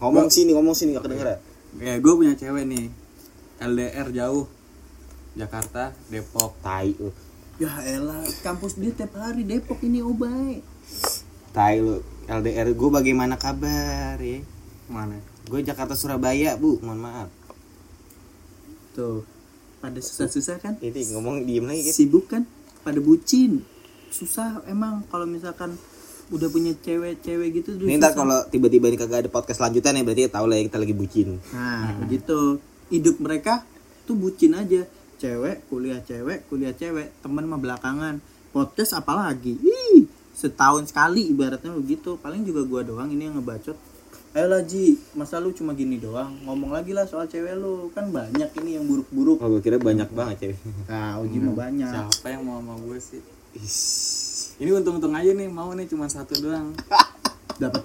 Ngomong 0.00 0.32
sini, 0.32 0.56
ngomong 0.56 0.72
sini 0.72 0.96
gak 0.96 1.04
kedengeran. 1.04 1.36
Ya 1.76 2.00
gue 2.00 2.12
punya 2.16 2.32
cewek 2.32 2.64
nih. 2.64 2.88
LDR 3.60 4.08
jauh. 4.16 4.48
Jakarta, 5.36 5.92
Depok. 6.08 6.56
Tai 6.64 6.88
lu. 6.96 7.12
ya 7.56 7.72
elah 7.84 8.20
kampus 8.40 8.76
dia 8.76 8.92
tiap 8.92 9.12
hari 9.16 9.40
Depok 9.40 9.80
ini 9.80 10.00
obay 10.00 10.60
Tai 11.52 11.76
lu. 11.76 12.00
LDR 12.24 12.72
gue 12.72 12.88
bagaimana 12.88 13.36
kabar 13.36 14.16
ya? 14.16 14.40
Mana? 14.88 15.20
Gue 15.46 15.62
Jakarta 15.62 15.94
Surabaya 15.94 16.58
bu, 16.58 16.82
mohon 16.82 17.00
maaf. 17.00 17.28
tuh 18.92 19.22
pada 19.76 20.00
susah-susah 20.00 20.56
kan 20.56 20.74
Ini 20.80 21.12
ngomong 21.12 21.44
diem 21.44 21.62
lagi 21.62 21.84
kan? 21.84 21.92
sibuk 21.92 22.24
kan 22.26 22.42
pada 22.80 22.96
bucin 22.96 23.60
susah 24.08 24.64
emang 24.64 25.04
kalau 25.06 25.28
misalkan 25.28 25.76
udah 26.26 26.48
punya 26.48 26.72
cewek-cewek 26.74 27.48
gitu 27.54 27.76
Ini 27.76 28.00
ntar 28.00 28.16
kalau 28.16 28.40
tiba-tiba 28.48 28.88
nih 28.88 28.96
kagak 28.96 29.20
ada 29.22 29.30
podcast 29.30 29.60
lanjutan 29.60 29.94
ya 29.94 30.02
berarti 30.02 30.26
tau 30.26 30.48
lah 30.48 30.56
ya 30.56 30.64
kita 30.64 30.80
lagi 30.80 30.90
bucin. 30.90 31.38
Nah, 31.52 31.92
begitu. 32.00 32.56
Hidup 32.88 33.20
mereka 33.20 33.62
tuh 34.02 34.16
bucin 34.16 34.56
aja. 34.56 34.82
Cewek, 35.16 35.68
kuliah 35.68 36.00
cewek, 36.00 36.48
kuliah 36.48 36.72
cewek, 36.72 37.14
teman 37.20 37.44
mah 37.44 37.56
belakangan. 37.56 38.18
Podcast 38.50 38.96
apalagi? 38.96 39.54
Ih, 39.54 40.08
setahun 40.36 40.92
sekali 40.92 41.32
ibaratnya 41.32 41.72
begitu. 41.72 42.20
Paling 42.20 42.44
juga 42.44 42.60
gua 42.68 42.84
doang 42.84 43.08
ini 43.08 43.32
yang 43.32 43.40
ngebacot. 43.40 43.74
Ayolah 44.36 44.60
Ji, 44.68 45.00
masa 45.16 45.40
lu 45.40 45.48
cuma 45.56 45.72
gini 45.72 45.96
doang? 45.96 46.36
Ngomong 46.44 46.76
lagi 46.76 46.92
lah 46.92 47.08
soal 47.08 47.24
cewek 47.24 47.56
lu. 47.56 47.88
Kan 47.96 48.12
banyak 48.12 48.52
ini 48.60 48.76
yang 48.76 48.84
buruk-buruk. 48.84 49.40
Oh 49.40 49.48
gue 49.48 49.64
kira 49.64 49.80
banyak 49.80 50.12
banget 50.12 50.36
cewek. 50.44 50.58
Nah, 50.92 51.24
Uji 51.24 51.40
mah 51.40 51.56
banyak. 51.56 51.88
Siapa 51.88 52.36
yang 52.36 52.44
mau 52.44 52.60
sama 52.60 52.76
gue 52.76 52.98
sih? 53.00 53.20
Ini 54.60 54.76
untung-untung 54.76 55.16
aja 55.16 55.32
nih 55.32 55.48
mau 55.48 55.72
nih 55.72 55.88
cuma 55.88 56.04
satu 56.12 56.36
doang. 56.36 56.76
Dapat 57.64 57.80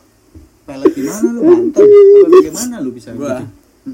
pelet 0.67 0.91
di 0.91 1.01
mana 1.07 1.27
lu? 1.31 1.39
Banten. 1.39 1.87
Apa 1.87 2.27
bagaimana 2.27 2.75
lu 2.83 2.89
bisa 2.91 3.15
Gua, 3.15 3.39
gitu? 3.39 3.45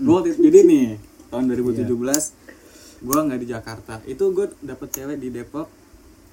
gua 0.01 0.19
jadi 0.25 0.59
nih 0.65 0.85
tahun 1.29 1.43
2017 1.53 3.05
gua 3.05 3.17
nggak 3.21 3.39
di 3.45 3.47
Jakarta. 3.53 3.93
Itu 4.09 4.33
gue 4.33 4.49
dapet 4.65 4.89
cewek 4.97 5.21
di 5.21 5.29
Depok 5.29 5.69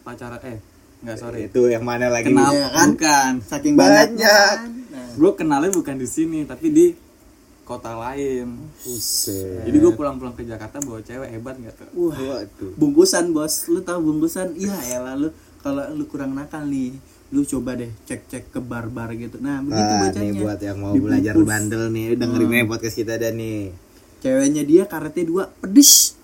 pacaran 0.01 0.41
eh 0.41 0.57
nggak 1.05 1.17
sorry. 1.17 1.41
Itu 1.47 1.67
yang 1.67 1.83
mana 1.83 2.09
lagi? 2.09 2.27
Kenal 2.27 2.51
Iya 2.51 2.69
kan? 2.69 2.89
bukan. 2.91 3.33
Saking 3.41 3.75
Banyak. 3.75 3.93
banyaknya. 4.17 4.37
Nah, 4.91 5.09
Gue 5.15 5.31
kenalnya 5.35 5.71
bukan 5.71 5.95
di 5.95 6.07
sini 6.07 6.43
tapi 6.43 6.67
di 6.69 6.87
kota 7.63 7.93
lain. 7.95 8.49
Buset. 8.79 9.63
Jadi 9.63 9.77
gue 9.79 9.93
pulang-pulang 9.93 10.33
ke 10.33 10.43
Jakarta 10.43 10.77
bawa 10.79 10.99
cewek 10.99 11.29
hebat 11.31 11.55
nggak 11.55 11.75
tuh? 11.75 11.89
Wah, 11.95 12.17
Waduh. 12.41 12.73
bungkusan 12.75 13.31
bos 13.31 13.69
lu 13.69 13.81
tahu 13.81 14.01
bungkusan 14.03 14.53
iya 14.55 14.73
elah 14.95 15.15
lu 15.15 15.29
kalau 15.59 15.85
lu 15.91 16.05
kurang 16.05 16.33
nakal 16.33 16.61
nih 16.63 16.93
lu 17.31 17.41
coba 17.43 17.75
deh 17.75 17.89
cek 18.03 18.21
cek 18.27 18.45
ke 18.49 18.61
bar 18.61 18.87
bar 18.87 19.11
gitu 19.13 19.37
nah 19.39 19.59
begitu 19.59 19.81
Ah, 19.83 20.01
bacanya 20.03 20.29
nih 20.31 20.39
buat 20.39 20.61
yang 20.61 20.79
mau 20.79 20.93
Dibungkus. 20.93 21.09
belajar 21.11 21.35
bandel 21.43 21.83
nih, 21.89 22.07
dengerin 22.15 22.49
nih 22.49 22.65
podcast 22.65 22.95
kita 22.95 23.13
ada 23.15 23.29
nih. 23.31 23.73
ceweknya 24.21 24.63
dia 24.63 24.83
karetnya 24.85 25.25
dua 25.25 25.45
pedes 25.51 26.21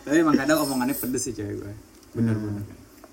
Tapi 0.00 0.16
emang 0.16 0.34
kadang 0.34 0.60
omongannya 0.60 0.92
pedes 0.92 1.22
sih 1.22 1.32
cewek 1.32 1.54
gue. 1.56 1.72
Bener-bener. 2.14 2.64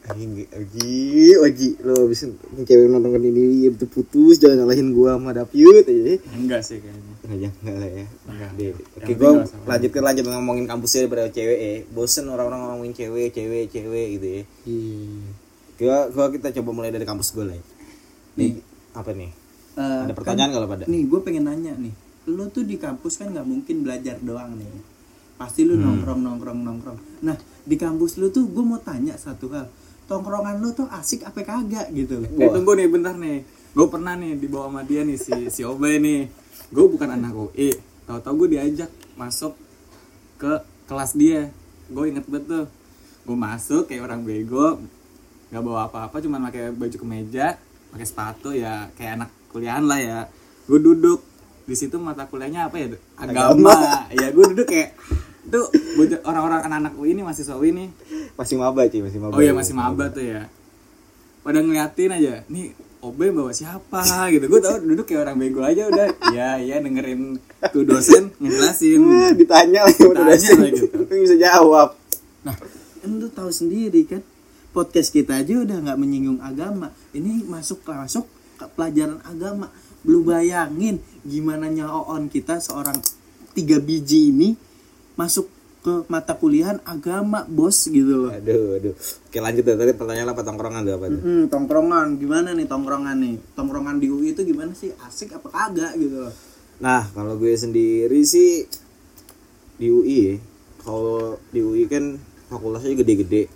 Anjing, 0.01 0.49
Oji, 0.49 0.97
Oji, 1.37 1.67
lo 1.85 2.09
abis 2.09 2.25
cewek 2.65 2.89
nonton 2.89 3.21
ini 3.21 3.65
ya 3.65 3.69
betul 3.69 4.01
putus, 4.01 4.41
jangan 4.41 4.65
nyalahin 4.65 4.97
gua 4.97 5.13
sama 5.13 5.29
Davyut 5.29 5.85
aja. 5.85 6.17
Enggak 6.33 6.61
sih 6.65 6.81
kayaknya. 6.81 7.13
Nggak, 7.21 7.37
jangan 7.37 7.57
nggak 7.61 7.75
lah 7.77 7.89
ya. 7.93 8.05
Enggak. 8.25 8.49
Deh, 8.57 8.69
Oke, 8.97 9.11
gua 9.13 9.29
sama. 9.45 9.77
lanjut 9.77 10.25
ngomongin 10.25 10.65
kampusnya 10.65 11.05
daripada 11.05 11.29
cewek 11.29 11.59
ya. 11.61 11.73
Bosen 11.93 12.25
orang-orang 12.27 12.59
ngomongin 12.65 12.93
cewek, 12.97 13.29
cewek, 13.29 13.69
cewek 13.69 14.07
gitu 14.17 14.27
ya. 14.27 14.43
Gua, 15.77 15.97
gua 16.09 16.25
kita 16.33 16.49
coba 16.49 16.69
mulai 16.73 16.89
dari 16.89 17.05
kampus 17.05 17.29
gue 17.37 17.45
lah. 17.45 17.57
Ya. 17.57 17.63
Nih, 18.41 18.51
apa 18.97 19.13
nih? 19.13 19.31
Eh, 19.71 20.01
Ada 20.03 20.11
pertanyaan 20.11 20.51
kalau 20.51 20.67
pada? 20.67 20.83
nih 20.83 21.07
gue 21.07 21.19
pengen 21.23 21.47
nanya 21.47 21.71
nih 21.79 21.95
lu 22.27 22.43
tuh 22.51 22.67
di 22.67 22.75
kampus 22.75 23.17
kan 23.17 23.31
nggak 23.31 23.47
mungkin 23.47 23.87
belajar 23.87 24.19
doang 24.19 24.59
nih 24.59 24.67
pasti 25.39 25.63
lu 25.63 25.73
nongkrong 25.73 26.21
nongkrong 26.21 26.59
nongkrong 26.59 26.99
nah 27.23 27.33
di 27.63 27.79
kampus 27.79 28.19
lu 28.19 28.29
tuh 28.29 28.51
gue 28.51 28.61
mau 28.61 28.77
tanya 28.77 29.15
satu 29.15 29.47
hal 29.49 29.71
tongkrongan 30.11 30.59
lu 30.59 30.75
tuh 30.75 30.91
asik 30.91 31.23
apa 31.23 31.39
kagak 31.47 31.87
gitu 31.95 32.19
loh 32.19 32.27
Eh 32.35 32.51
tunggu 32.51 32.75
nih 32.75 32.91
bentar 32.91 33.15
nih. 33.15 33.47
Gue 33.71 33.87
pernah 33.87 34.19
nih 34.19 34.35
dibawa 34.35 34.67
sama 34.67 34.81
dia 34.83 35.07
nih 35.07 35.15
si 35.15 35.31
si 35.47 35.63
Obay 35.63 36.03
nih. 36.03 36.27
Gue 36.67 36.91
bukan 36.91 37.15
anak 37.15 37.31
UI. 37.31 37.71
Tahu-tahu 38.03 38.43
gue 38.43 38.59
diajak 38.59 38.91
masuk 39.15 39.55
ke 40.35 40.59
kelas 40.91 41.15
dia. 41.15 41.47
Gue 41.87 42.11
inget 42.11 42.27
tuh. 42.27 42.67
Gue 43.23 43.37
masuk 43.39 43.87
kayak 43.87 44.03
orang 44.03 44.27
bego. 44.27 44.83
Gak 45.47 45.63
bawa 45.63 45.87
apa-apa 45.87 46.19
cuma 46.23 46.39
pakai 46.47 46.71
baju 46.71 46.95
kemeja, 46.95 47.59
pakai 47.91 48.07
sepatu 48.07 48.55
ya 48.55 48.87
kayak 48.95 49.23
anak 49.23 49.29
kuliahan 49.51 49.87
lah 49.87 49.99
ya. 49.99 50.19
Gue 50.67 50.79
duduk 50.83 51.23
di 51.63 51.75
situ 51.79 51.95
mata 52.03 52.27
kuliahnya 52.27 52.67
apa 52.67 52.75
ya? 52.75 52.87
Agama. 53.15 54.07
ya 54.11 54.27
gue 54.35 54.45
duduk 54.51 54.67
kayak 54.67 54.99
tuh 55.47 55.71
orang-orang 56.27 56.67
anak-anak 56.67 56.93
UI 56.99 57.15
ini 57.15 57.21
mahasiswa 57.23 57.55
UI 57.55 57.71
nih 57.71 57.87
Masih 58.41 58.57
maba 58.57 58.81
cuy, 58.89 59.01
masih 59.05 59.19
maba. 59.21 59.33
Oh 59.37 59.41
iya 59.45 59.53
masih 59.53 59.77
maba 59.77 60.09
tuh 60.09 60.25
ya. 60.25 60.49
Pada 61.45 61.61
ngeliatin 61.61 62.09
aja, 62.09 62.41
nih 62.49 62.73
Obe 63.01 63.33
bawa 63.33 63.49
siapa 63.49 64.29
gitu. 64.29 64.45
Gue 64.45 64.61
tau 64.61 64.77
duduk 64.77 65.09
kayak 65.09 65.25
orang 65.25 65.37
bego 65.41 65.65
aja 65.65 65.89
udah. 65.89 66.07
Iya 66.29 66.49
iya 66.61 66.75
dengerin 66.85 67.33
tuh 67.73 67.81
dosen 67.81 68.29
ngejelasin. 68.37 69.01
Eh, 69.01 69.31
ditanya 69.41 69.89
lagi 69.89 70.05
sama 70.05 70.21
dosen. 70.21 70.57
tuh. 70.69 70.85
Tapi 70.85 71.15
bisa 71.17 71.35
jawab. 71.41 71.97
Nah, 72.45 72.53
kan 73.01 73.09
lu 73.17 73.25
tahu 73.33 73.49
sendiri 73.49 74.05
kan, 74.05 74.21
podcast 74.69 75.09
kita 75.09 75.41
aja 75.41 75.65
udah 75.65 75.81
nggak 75.81 75.97
menyinggung 75.97 76.45
agama. 76.45 76.93
Ini 77.09 77.41
masuk 77.49 77.81
masuk 77.89 78.29
ke 78.61 78.69
pelajaran 78.77 79.17
agama. 79.25 79.73
Belum 80.05 80.21
bayangin 80.21 81.01
gimana 81.25 81.73
nyaoon 81.73 82.29
kita 82.29 82.61
seorang 82.61 83.01
tiga 83.57 83.81
biji 83.81 84.29
ini 84.29 84.53
masuk 85.17 85.49
ke 85.81 86.05
mata 86.13 86.37
kuliahan 86.37 86.77
agama 86.85 87.41
bos 87.49 87.89
gitu 87.89 88.29
loh. 88.29 88.31
Aduh, 88.31 88.77
aduh. 88.77 88.93
Oke 88.97 89.37
lanjut 89.41 89.65
deh. 89.65 89.73
Tadi 89.73 89.91
pertanyaan 89.97 90.29
apa 90.29 90.41
tongkrongan 90.45 90.81
tuh 90.85 90.93
apa 90.93 91.05
tuh? 91.09 91.21
Hmm, 91.25 91.43
tongkrongan 91.49 92.07
gimana 92.21 92.53
nih 92.53 92.69
tongkrongan 92.69 93.17
nih? 93.17 93.35
Tongkrongan 93.57 93.97
di 93.97 94.07
UI 94.13 94.37
itu 94.37 94.45
gimana 94.45 94.77
sih? 94.77 94.93
Asik 95.01 95.33
apa 95.33 95.49
kagak 95.49 95.97
gitu 95.97 96.29
loh. 96.29 96.33
Nah, 96.85 97.09
kalau 97.17 97.33
gue 97.37 97.53
sendiri 97.57 98.21
sih 98.21 98.69
di 99.81 99.87
UI 99.89 100.17
ya. 100.21 100.35
Kalau 100.85 101.41
di 101.49 101.59
UI 101.65 101.89
kan 101.89 102.21
fakultasnya 102.53 102.93
gede-gede. 103.01 103.49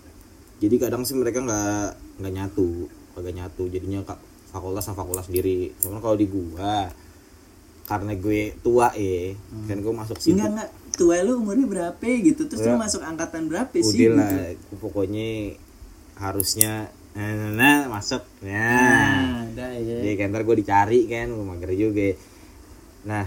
Jadi 0.58 0.76
kadang 0.82 1.06
sih 1.06 1.14
mereka 1.14 1.46
nggak 1.46 2.22
nggak 2.26 2.34
nyatu, 2.34 2.90
kagak 3.14 3.38
nyatu. 3.38 3.70
Jadinya 3.70 4.02
kak 4.02 4.18
fakultas 4.50 4.82
sama 4.82 4.98
fakultas 4.98 5.30
sendiri. 5.30 5.78
Cuman 5.78 6.02
kalau 6.02 6.18
di 6.18 6.26
gua 6.26 6.90
karena 7.86 8.18
gue 8.18 8.58
tua 8.66 8.90
ya, 8.98 9.38
kan 9.70 9.78
gue 9.78 9.94
masuk 9.94 10.18
situ. 10.18 10.34
Enggak 10.34 10.50
enggak 10.58 10.70
tua 10.96 11.20
lu 11.22 11.44
umurnya 11.44 11.68
berapa 11.68 12.00
gitu 12.02 12.48
terus 12.48 12.64
lu 12.64 12.74
Ya. 12.74 12.80
masuk 12.80 13.02
angkatan 13.04 13.52
berapa 13.52 13.76
sih? 13.80 14.08
Udah 14.10 14.16
lah, 14.18 14.32
gitu. 14.56 14.74
pokoknya 14.80 15.60
harusnya 16.16 16.88
nah, 17.16 17.32
nah, 17.32 17.52
nah, 17.52 17.80
masuk. 17.92 18.24
Nah, 18.44 18.52
Nah, 18.52 19.44
dah 19.56 19.72
ya. 19.76 20.04
Jadi 20.04 20.16
kan 20.20 20.28
ntar 20.32 20.44
gue 20.44 20.56
dicari 20.60 21.08
kan, 21.08 21.32
gue 21.32 21.46
mager 21.48 21.72
juga. 21.76 22.10
Nah, 23.08 23.26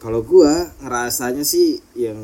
kalau 0.00 0.20
gue 0.24 0.52
ngerasanya 0.80 1.44
sih 1.44 1.80
yang 1.96 2.20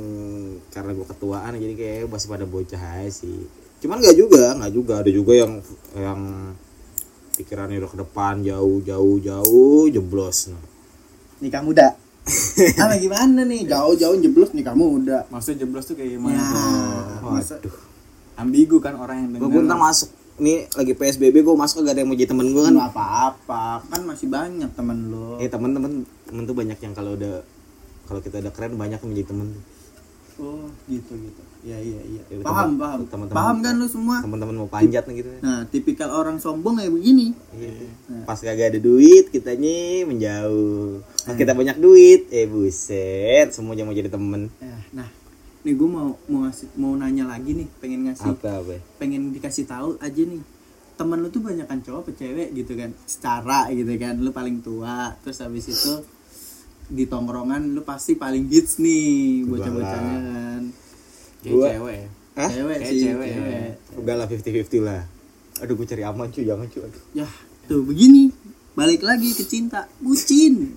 karena 0.68 0.92
gue 0.92 1.06
ketuaan 1.06 1.56
jadi 1.56 1.74
kayak 1.76 2.08
masih 2.08 2.28
pada 2.28 2.44
bocah 2.44 2.82
aja 3.00 3.12
sih. 3.12 3.48
Cuman 3.80 4.00
nggak 4.00 4.16
juga, 4.16 4.56
nggak 4.56 4.72
juga 4.72 4.92
ada 5.04 5.10
juga 5.12 5.32
yang 5.36 5.52
yang 5.92 6.20
pikirannya 7.36 7.76
udah 7.76 7.90
ke 7.92 7.98
depan 8.00 8.34
jauh 8.40 8.80
jauh 8.80 9.16
jauh 9.20 9.84
jeblos. 9.88 10.48
Nah, 10.48 10.64
nikah 11.40 11.60
muda 11.60 11.92
apa 12.76 12.94
gimana 13.04 13.40
nih 13.42 13.62
jauh-jauh 13.64 14.18
jeblos 14.18 14.50
nikah 14.50 14.74
muda 14.74 15.24
Maksudnya 15.28 15.62
jeblos 15.62 15.84
tuh 15.84 15.94
kayak 15.94 16.10
gimana? 16.12 16.34
ya 16.34 16.42
tuh? 16.42 17.22
masa 17.24 17.54
Ambigu 18.36 18.76
kan 18.78 18.94
orang 18.94 19.16
yang 19.16 19.28
gue 19.32 19.40
denger. 19.40 19.62
bentar 19.62 19.78
masuk 19.78 20.10
nih 20.36 20.68
lagi 20.70 20.92
PSBB 20.92 21.36
gue 21.40 21.54
masuk 21.54 21.80
gak 21.80 21.94
ada 21.94 22.00
yang 22.02 22.10
mau 22.10 22.18
jadi 22.18 22.28
temen 22.28 22.46
gue 22.46 22.60
kan. 22.60 22.72
nggak 22.74 22.90
apa-apa 22.92 23.62
kan 23.86 24.00
masih 24.04 24.26
banyak 24.26 24.70
temen 24.70 24.98
lo 25.08 25.38
Eh 25.38 25.48
temen-temen 25.48 25.92
temen 26.22 26.42
tuh 26.44 26.52
banyak 26.52 26.76
yang 26.76 26.92
kalau 26.92 27.14
udah 27.14 27.40
kalau 28.04 28.20
kita 28.20 28.38
udah 28.38 28.52
keren 28.52 28.74
banyak 28.74 28.98
yang 28.98 29.08
menjadi 29.08 29.28
temen. 29.28 29.48
Oh 30.38 30.68
gitu 30.86 31.12
gitu 31.14 31.42
ya 31.62 31.76
iya 31.76 31.98
iya 32.00 32.22
Ya, 32.26 32.36
paham 32.40 32.74
teman- 32.74 32.78
paham 32.78 33.00
teman-teman- 33.04 33.34
paham 33.34 33.56
kan 33.60 33.74
lu 33.74 33.86
semua 33.86 34.16
Temen-temen 34.18 34.54
mau 34.56 34.68
panjat 34.68 35.02
nih 35.04 35.14
gitu. 35.18 35.30
nah 35.40 35.64
tipikal 35.64 36.08
orang 36.10 36.36
sombong 36.36 36.76
kayak 36.76 36.90
begini 36.90 37.32
Iya. 37.52 37.72
Pas 38.22 38.36
kagak 38.36 38.68
ada 38.68 38.78
duit, 38.78 39.26
kitanya 39.28 40.02
menjauh. 40.04 40.98
Pas 41.20 41.34
kita 41.34 41.52
banyak 41.52 41.76
duit, 41.76 42.26
eh 42.28 42.44
buset, 42.44 43.50
semuanya 43.50 43.82
mau 43.82 43.92
jadi 43.92 44.06
temen. 44.06 44.50
Ya, 44.58 44.74
nah 44.92 45.08
nih 45.62 45.74
gue 45.74 45.88
mau 45.88 46.14
mau 46.24 46.42
ngasih 46.42 46.66
mau 46.74 46.94
nanya 46.94 47.24
lagi 47.24 47.50
nih 47.52 47.66
pengen 47.78 48.06
ngasih 48.06 48.30
Apa 48.32 48.50
apa? 48.56 48.78
pengen 48.98 49.30
dikasih 49.30 49.64
tahu 49.64 49.98
aja 49.98 50.22
nih 50.22 50.38
temen 50.94 51.18
lu 51.18 51.28
tuh 51.28 51.40
banyak 51.40 51.64
kan 51.64 51.78
cowok 51.80 52.00
apa 52.00 52.10
cewek 52.14 52.48
gitu 52.52 52.72
kan 52.72 52.90
secara 53.04 53.66
gitu 53.68 53.90
kan 53.96 54.14
lu 54.16 54.30
paling 54.30 54.58
tua 54.60 55.12
terus 55.20 55.38
habis 55.38 55.66
itu 55.66 55.92
di 56.86 57.04
tongkrongan 57.04 57.72
lu 57.72 57.82
pasti 57.82 58.14
paling 58.14 58.46
hits 58.46 58.78
nih 58.78 59.42
bocah-bocahnya 59.44 60.16
kan 60.22 60.62
Gua- 61.42 61.68
cewek 61.68 61.96
ya. 61.96 62.08
Hah? 62.36 62.50
cewek 62.50 62.78
sih 62.84 62.98
cewek, 63.02 63.28
cewek, 63.28 63.50
ya. 63.50 63.70
Udah 63.96 64.14
lah 64.14 64.26
50-50 64.26 64.82
lah. 64.82 65.02
Aduh 65.56 65.72
gue 65.72 65.86
cari 65.86 66.02
aman 66.02 66.28
cuy, 66.28 66.44
jangan 66.44 66.66
cuy. 66.66 66.82
Aduh. 66.82 67.02
ya 67.14 67.26
tuh 67.64 67.82
begini 67.82 68.30
balik 68.72 69.00
lagi 69.00 69.32
ke 69.32 69.42
cinta 69.42 69.88
bucin 69.98 70.76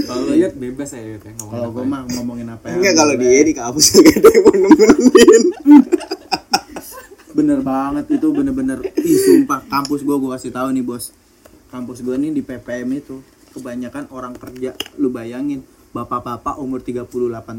Kalau 0.00 0.26
lu 0.26 0.34
lihat 0.34 0.54
bebas 0.54 0.90
ya 0.90 1.00
Yud, 1.00 1.18
ya, 1.20 1.30
ngomong 1.32 1.50
kalau 1.50 1.64
apa 1.64 1.72
gue 1.72 1.82
ya. 1.82 1.88
mah 1.88 2.00
ngomongin 2.08 2.48
apa 2.48 2.64
ya 2.64 2.74
Enggak 2.76 2.94
kalau 2.94 3.14
dia 3.16 3.40
di 3.40 3.54
kampus 3.54 3.84
gak 3.96 4.10
ada 4.12 4.28
yang 4.28 4.42
mau 4.44 4.54
nemenin. 4.54 5.42
bener 7.32 7.58
banget 7.60 8.04
itu 8.10 8.26
bener-bener 8.28 8.78
ih 8.96 9.18
sumpah 9.20 9.62
kampus 9.64 10.02
gue 10.02 10.12
gue 10.12 10.30
kasih 10.30 10.50
tahu 10.50 10.68
nih 10.70 10.82
bos 10.82 11.14
kampus 11.68 12.02
gue 12.02 12.12
nih 12.12 12.30
di 12.32 12.42
PPM 12.42 12.90
itu 12.92 13.22
kebanyakan 13.52 14.10
orang 14.14 14.34
kerja 14.38 14.74
lu 14.96 15.10
bayangin 15.10 15.66
bapak-bapak 15.90 16.58
umur 16.62 16.82
38 16.86 17.10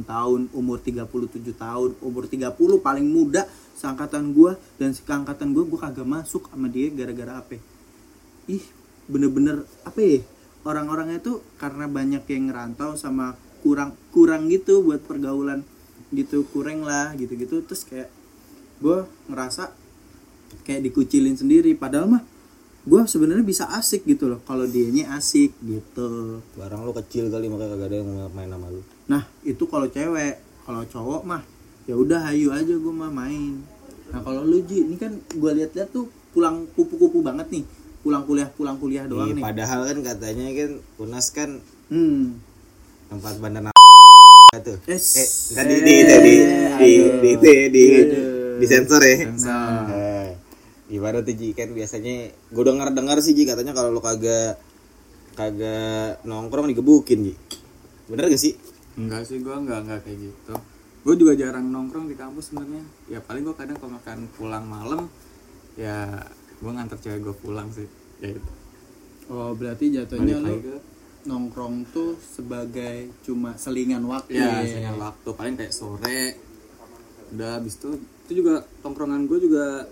tahun 0.08 0.42
umur 0.56 0.80
37 0.80 1.08
tahun 1.56 1.90
umur 2.00 2.24
30 2.32 2.56
paling 2.80 3.08
muda 3.08 3.44
seangkatan 3.76 4.32
gue 4.32 4.56
dan 4.80 4.96
seangkatan 4.96 5.52
gue 5.52 5.68
gue 5.68 5.80
kagak 5.80 6.08
masuk 6.08 6.48
sama 6.48 6.72
dia 6.72 6.88
gara-gara 6.96 7.44
apa 7.44 7.60
ih 8.48 8.64
bener-bener 9.12 9.68
apa 9.84 10.00
ya? 10.00 10.20
Orang-orangnya 10.62 11.20
tuh 11.20 11.42
karena 11.58 11.90
banyak 11.90 12.24
yang 12.30 12.54
ngerantau 12.54 12.94
sama 12.94 13.34
kurang 13.66 13.98
kurang 14.14 14.50
gitu 14.50 14.86
buat 14.86 15.02
pergaulan 15.02 15.66
gitu 16.14 16.46
kurang 16.54 16.86
lah 16.86 17.18
gitu-gitu. 17.18 17.66
Terus 17.66 17.84
kayak 17.88 18.10
gue 18.80 19.04
ngerasa 19.32 19.74
kayak 20.64 20.82
dikucilin 20.86 21.34
sendiri. 21.34 21.74
Padahal 21.74 22.08
mah 22.20 22.24
gue 22.82 23.02
sebenarnya 23.06 23.46
bisa 23.46 23.70
asik 23.78 24.10
gitu 24.10 24.26
loh 24.26 24.42
kalau 24.42 24.66
dianya 24.66 25.14
asik 25.14 25.54
gitu 25.62 26.42
barang 26.58 26.82
lo 26.82 26.92
kecil 26.98 27.30
kali 27.30 27.46
makanya 27.46 27.78
kagak 27.78 27.88
ada 27.94 27.96
yang 28.02 28.10
main 28.34 28.50
sama 28.50 28.68
lu 28.74 28.82
nah 29.06 29.24
itu 29.46 29.64
kalau 29.70 29.86
cewek 29.86 30.42
kalau 30.66 30.82
cowok 30.90 31.22
mah 31.22 31.42
ya 31.86 31.94
udah 31.94 32.26
hayu 32.26 32.50
aja 32.50 32.74
gue 32.74 32.94
mah 32.94 33.14
main 33.14 33.62
nah 34.10 34.26
kalau 34.26 34.42
lu 34.42 34.66
ji 34.66 34.82
ini 34.82 34.98
kan 34.98 35.14
gue 35.14 35.52
lihat-lihat 35.62 35.94
tuh 35.94 36.10
pulang 36.34 36.66
kupu-kupu 36.74 37.22
banget 37.22 37.54
nih 37.54 37.64
pulang 38.02 38.26
kuliah 38.26 38.50
pulang 38.50 38.82
kuliah 38.82 39.06
doang 39.06 39.30
Iyi, 39.30 39.38
nih 39.38 39.44
padahal 39.46 39.80
kan 39.86 39.98
katanya 40.02 40.46
kan 40.58 40.72
unas 40.98 41.26
kan 41.30 41.50
hmm. 41.94 42.42
tempat 43.14 43.36
bandar 43.38 43.70
itu 44.52 44.76
eh 44.90 45.00
tadi 45.54 45.76
di 45.86 45.96
tadi 46.04 46.34
di 46.82 46.92
di 47.22 47.52
di 47.70 47.86
di 48.58 48.66
sensor 48.66 49.02
ya 49.06 49.16
sensor 49.30 49.91
Gimana 50.92 51.24
tuh 51.24 51.32
Ji 51.40 51.56
kan 51.56 51.72
biasanya 51.72 52.36
gue 52.36 52.64
denger 52.68 52.92
dengar 52.92 53.18
sih 53.24 53.32
Ji 53.32 53.48
katanya 53.48 53.72
kalau 53.72 53.96
lu 53.96 54.04
kagak 54.04 54.60
kagak 55.40 56.20
nongkrong 56.28 56.68
digebukin 56.68 57.32
Ji. 57.32 57.34
Bener 58.12 58.28
gak 58.28 58.42
sih? 58.44 58.60
Enggak 59.00 59.24
sih 59.24 59.40
gua 59.40 59.64
enggak 59.64 59.88
enggak 59.88 60.00
kayak 60.04 60.20
gitu. 60.20 60.54
Gue 61.08 61.16
juga 61.16 61.34
jarang 61.40 61.72
nongkrong 61.72 62.12
di 62.12 62.20
kampus 62.20 62.52
sebenarnya. 62.52 62.84
Ya 63.08 63.24
paling 63.24 63.48
gua 63.48 63.56
kadang 63.56 63.80
kalau 63.80 63.96
makan 63.96 64.28
pulang 64.36 64.68
malam 64.68 65.08
ya 65.80 66.28
gua 66.60 66.72
nganter 66.76 67.00
cewek 67.00 67.24
gua 67.24 67.36
pulang 67.40 67.72
sih. 67.72 67.88
Ya 68.20 68.36
itu. 68.36 68.44
oh 69.32 69.56
berarti 69.56 69.96
jatuhnya 69.96 70.44
lu 70.44 70.60
ke 70.60 70.76
nongkrong 71.24 71.88
tuh 71.94 72.20
sebagai 72.20 73.14
cuma 73.24 73.56
selingan 73.56 74.04
waktu 74.04 74.42
ya 74.42 74.60
seingat 74.66 74.98
waktu 74.98 75.30
paling 75.38 75.56
kayak 75.56 75.72
sore 75.72 76.36
udah 77.32 77.62
habis 77.62 77.80
itu 77.80 77.96
itu 78.28 78.44
juga 78.44 78.66
tongkrongan 78.84 79.30
gue 79.30 79.40
juga 79.40 79.88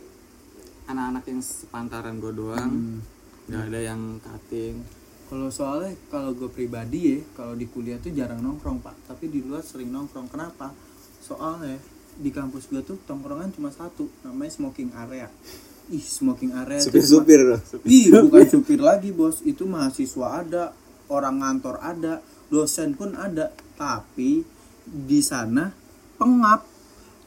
anak-anak 0.90 1.24
yang 1.24 1.42
sepantaran 1.42 2.18
gue 2.18 2.34
doang 2.34 3.00
nggak 3.46 3.64
ada 3.66 3.80
yang 3.84 4.02
cutting 4.20 4.82
Kalau 5.26 5.54
soalnya 5.54 5.94
kalau 6.10 6.34
gue 6.34 6.50
pribadi 6.50 7.00
ya, 7.06 7.18
kalau 7.36 7.54
di 7.54 7.70
kuliah 7.70 8.02
tuh 8.02 8.10
jarang 8.10 8.42
nongkrong 8.42 8.82
pak, 8.82 8.98
tapi 9.06 9.30
di 9.30 9.46
luar 9.46 9.62
sering 9.62 9.94
nongkrong. 9.94 10.26
Kenapa? 10.26 10.74
Soalnya 11.22 11.78
di 12.18 12.34
kampus 12.34 12.66
gue 12.66 12.82
tuh 12.82 12.98
tongkrongan 13.06 13.54
cuma 13.54 13.70
satu, 13.70 14.10
namanya 14.26 14.50
smoking 14.50 14.90
area. 14.90 15.30
Ih 15.88 16.02
smoking 16.02 16.58
area. 16.58 16.82
cuma- 16.82 16.90
Supir-supir 16.90 17.46
loh. 17.46 17.62
Ih 17.86 18.10
bukan 18.26 18.42
supir 18.50 18.82
lagi 18.82 19.14
bos, 19.14 19.46
itu 19.46 19.70
mahasiswa 19.70 20.42
ada, 20.42 20.74
orang 21.06 21.38
ngantor 21.38 21.78
ada, 21.78 22.26
dosen 22.50 22.98
pun 22.98 23.14
ada. 23.14 23.54
Tapi 23.78 24.42
di 24.84 25.22
sana 25.22 25.70
pengap 26.18 26.66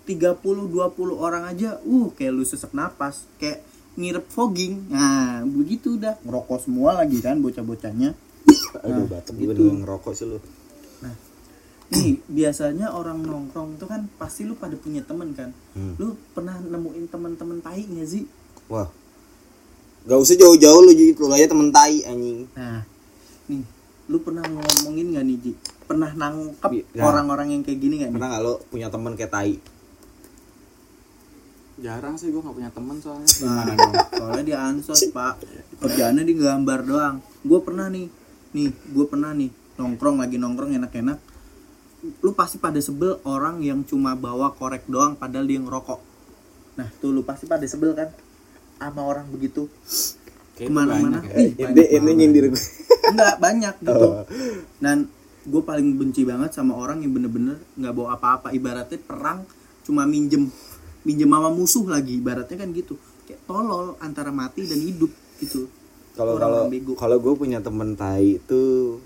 30 0.03 0.39
20 0.39 0.73
orang 1.17 1.45
aja 1.47 1.79
uh 1.79 2.09
kayak 2.11 2.33
lu 2.33 2.43
sesak 2.43 2.71
napas 2.71 3.25
kayak 3.37 3.63
ngirep 3.93 4.25
fogging 4.27 4.89
nah 4.89 5.45
begitu 5.45 5.95
udah 5.95 6.17
ngerokok 6.21 6.59
semua 6.61 6.97
lagi 6.97 7.19
kan 7.19 7.39
bocah-bocahnya 7.39 8.17
Aduh, 8.75 9.05
Nah, 9.05 9.09
batuk 9.13 9.37
gitu. 9.37 9.69
ngerokok 9.71 10.13
sih 10.13 10.27
lu. 10.27 10.39
nih 11.93 12.17
biasanya 12.25 12.89
orang 12.91 13.21
nongkrong 13.21 13.77
tuh 13.77 13.85
kan 13.85 14.09
pasti 14.17 14.43
lu 14.43 14.55
pada 14.55 14.73
punya 14.75 15.05
temen 15.05 15.33
kan 15.33 15.53
Hmm. 15.73 15.93
lu 15.95 16.17
pernah 16.33 16.57
nemuin 16.57 17.05
temen-temen 17.07 17.61
tai 17.61 17.85
nggak 17.85 18.09
sih 18.09 18.25
Wah. 18.67 18.89
Gak 20.03 20.19
usah 20.19 20.35
jauh-jauh 20.35 20.81
lu 20.81 20.91
jadi 20.91 21.13
lu 21.13 21.29
aja 21.31 21.47
temen 21.47 21.69
tai 21.69 22.01
anjing. 22.03 22.49
nah 22.53 22.81
nih 23.47 23.63
lu 24.09 24.19
pernah 24.19 24.43
ngomongin 24.43 25.13
nggak 25.13 25.25
nih 25.25 25.37
Ji 25.39 25.53
pernah 25.85 26.11
nangkep 26.11 26.71
Bi- 26.71 26.87
ya. 26.91 27.03
orang-orang 27.05 27.49
yang 27.51 27.63
kayak 27.63 27.79
gini 27.79 27.95
nggak 28.01 28.09
nih 28.09 28.17
Pernah 28.17 28.29
gak 28.31 28.43
lo 28.43 28.55
punya 28.67 28.89
temen 28.89 29.13
kayak 29.13 29.31
tai? 29.31 29.53
Jarang 31.81 32.21
sih 32.21 32.29
gue 32.29 32.43
nggak 32.43 32.57
punya 32.57 32.71
teman 32.73 32.97
soalnya. 33.01 33.29
Nah, 33.49 33.65
soalnya 34.13 34.45
dia 34.45 34.59
ansos 34.61 35.09
pak. 35.09 35.41
Kerjaannya 35.81 36.25
di 36.27 36.35
gambar 36.37 36.81
doang. 36.85 37.17
Gue 37.41 37.61
pernah 37.65 37.89
nih 37.89 38.07
nih 38.53 38.69
gue 38.69 39.07
pernah 39.09 39.33
nih 39.33 39.49
nongkrong 39.81 40.21
lagi 40.21 40.37
nongkrong 40.37 40.77
enak-enak. 40.77 41.19
Lu 42.21 42.35
pasti 42.35 42.59
pada 42.59 42.77
sebel 42.83 43.17
orang 43.25 43.63
yang 43.63 43.87
cuma 43.87 44.13
bawa 44.13 44.53
korek 44.53 44.85
doang 44.91 45.17
padahal 45.17 45.47
dia 45.49 45.63
ngerokok. 45.63 46.01
Nah 46.77 46.89
tuh 47.01 47.15
lu 47.15 47.25
pasti 47.25 47.49
pada 47.49 47.65
sebel 47.65 47.97
kan? 47.97 48.13
Sama 48.77 49.03
orang 49.07 49.31
begitu. 49.31 49.71
Ke 50.53 50.69
mana-mana? 50.69 51.23
banyak 51.25 51.33
ya. 51.33 51.37
Ih, 51.41 51.51
Ini 51.57 51.83
ini 51.89 51.99
banget. 51.99 52.15
nyindir 52.19 52.45
gue. 52.53 52.63
enggak 53.13 53.35
banyak 53.41 53.75
gitu. 53.83 54.07
Oh. 54.09 54.25
dan 54.79 55.09
gue 55.43 55.63
paling 55.67 55.99
benci 55.99 56.23
banget 56.23 56.55
sama 56.55 56.79
orang 56.79 57.03
yang 57.03 57.11
bener-bener 57.17 57.59
nggak 57.75 57.95
bawa 57.97 58.21
apa-apa. 58.21 58.53
Ibaratnya 58.53 58.99
perang 59.01 59.49
cuma 59.83 60.07
minjem 60.07 60.47
minjem 61.03 61.31
sama 61.31 61.51
musuh 61.51 61.85
lagi 61.87 62.19
ibaratnya 62.19 62.57
kan 62.59 62.69
gitu 62.75 62.95
kayak 63.27 63.41
tolol 63.47 63.99
antara 63.99 64.31
mati 64.31 64.67
dan 64.67 64.79
hidup 64.79 65.11
gitu 65.43 65.67
Kalau 66.13 66.37
kalau 66.37 66.69
kalau 66.93 67.17
gue 67.17 67.35
punya 67.41 67.65
temen 67.65 67.97
tai 67.97 68.37
itu 68.37 69.01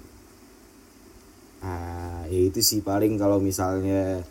ah 1.63 2.27
ya 2.27 2.41
itu 2.51 2.59
sih 2.59 2.83
paling 2.83 3.15
kalau 3.15 3.39
misalnya 3.39 4.27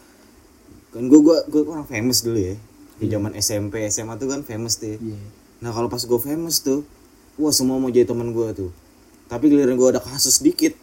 kan 0.91 1.07
gue 1.07 1.19
gue 1.24 1.38
gue 1.48 1.62
orang 1.63 1.88
famous 1.88 2.19
dulu 2.19 2.36
ya 2.36 2.55
di 2.95 3.12
zaman 3.12 3.36
SMP 3.36 3.84
SMA 3.91 4.15
tuh 4.15 4.31
kan 4.31 4.41
famous 4.43 4.79
tuh 4.79 4.95
ya. 4.95 4.98
Iya. 5.00 5.19
Nah 5.60 5.72
kalau 5.75 5.91
pas 5.91 6.00
gue 6.00 6.19
famous 6.19 6.63
tuh, 6.63 6.88
wah 7.36 7.51
semua 7.51 7.75
mau 7.75 7.91
jadi 7.91 8.07
teman 8.07 8.31
gue 8.31 8.48
tuh. 8.55 8.72
Tapi 9.27 9.51
giliran 9.51 9.75
gue 9.75 9.89
ada 9.89 10.00
kasus 10.00 10.39
dikit, 10.39 10.77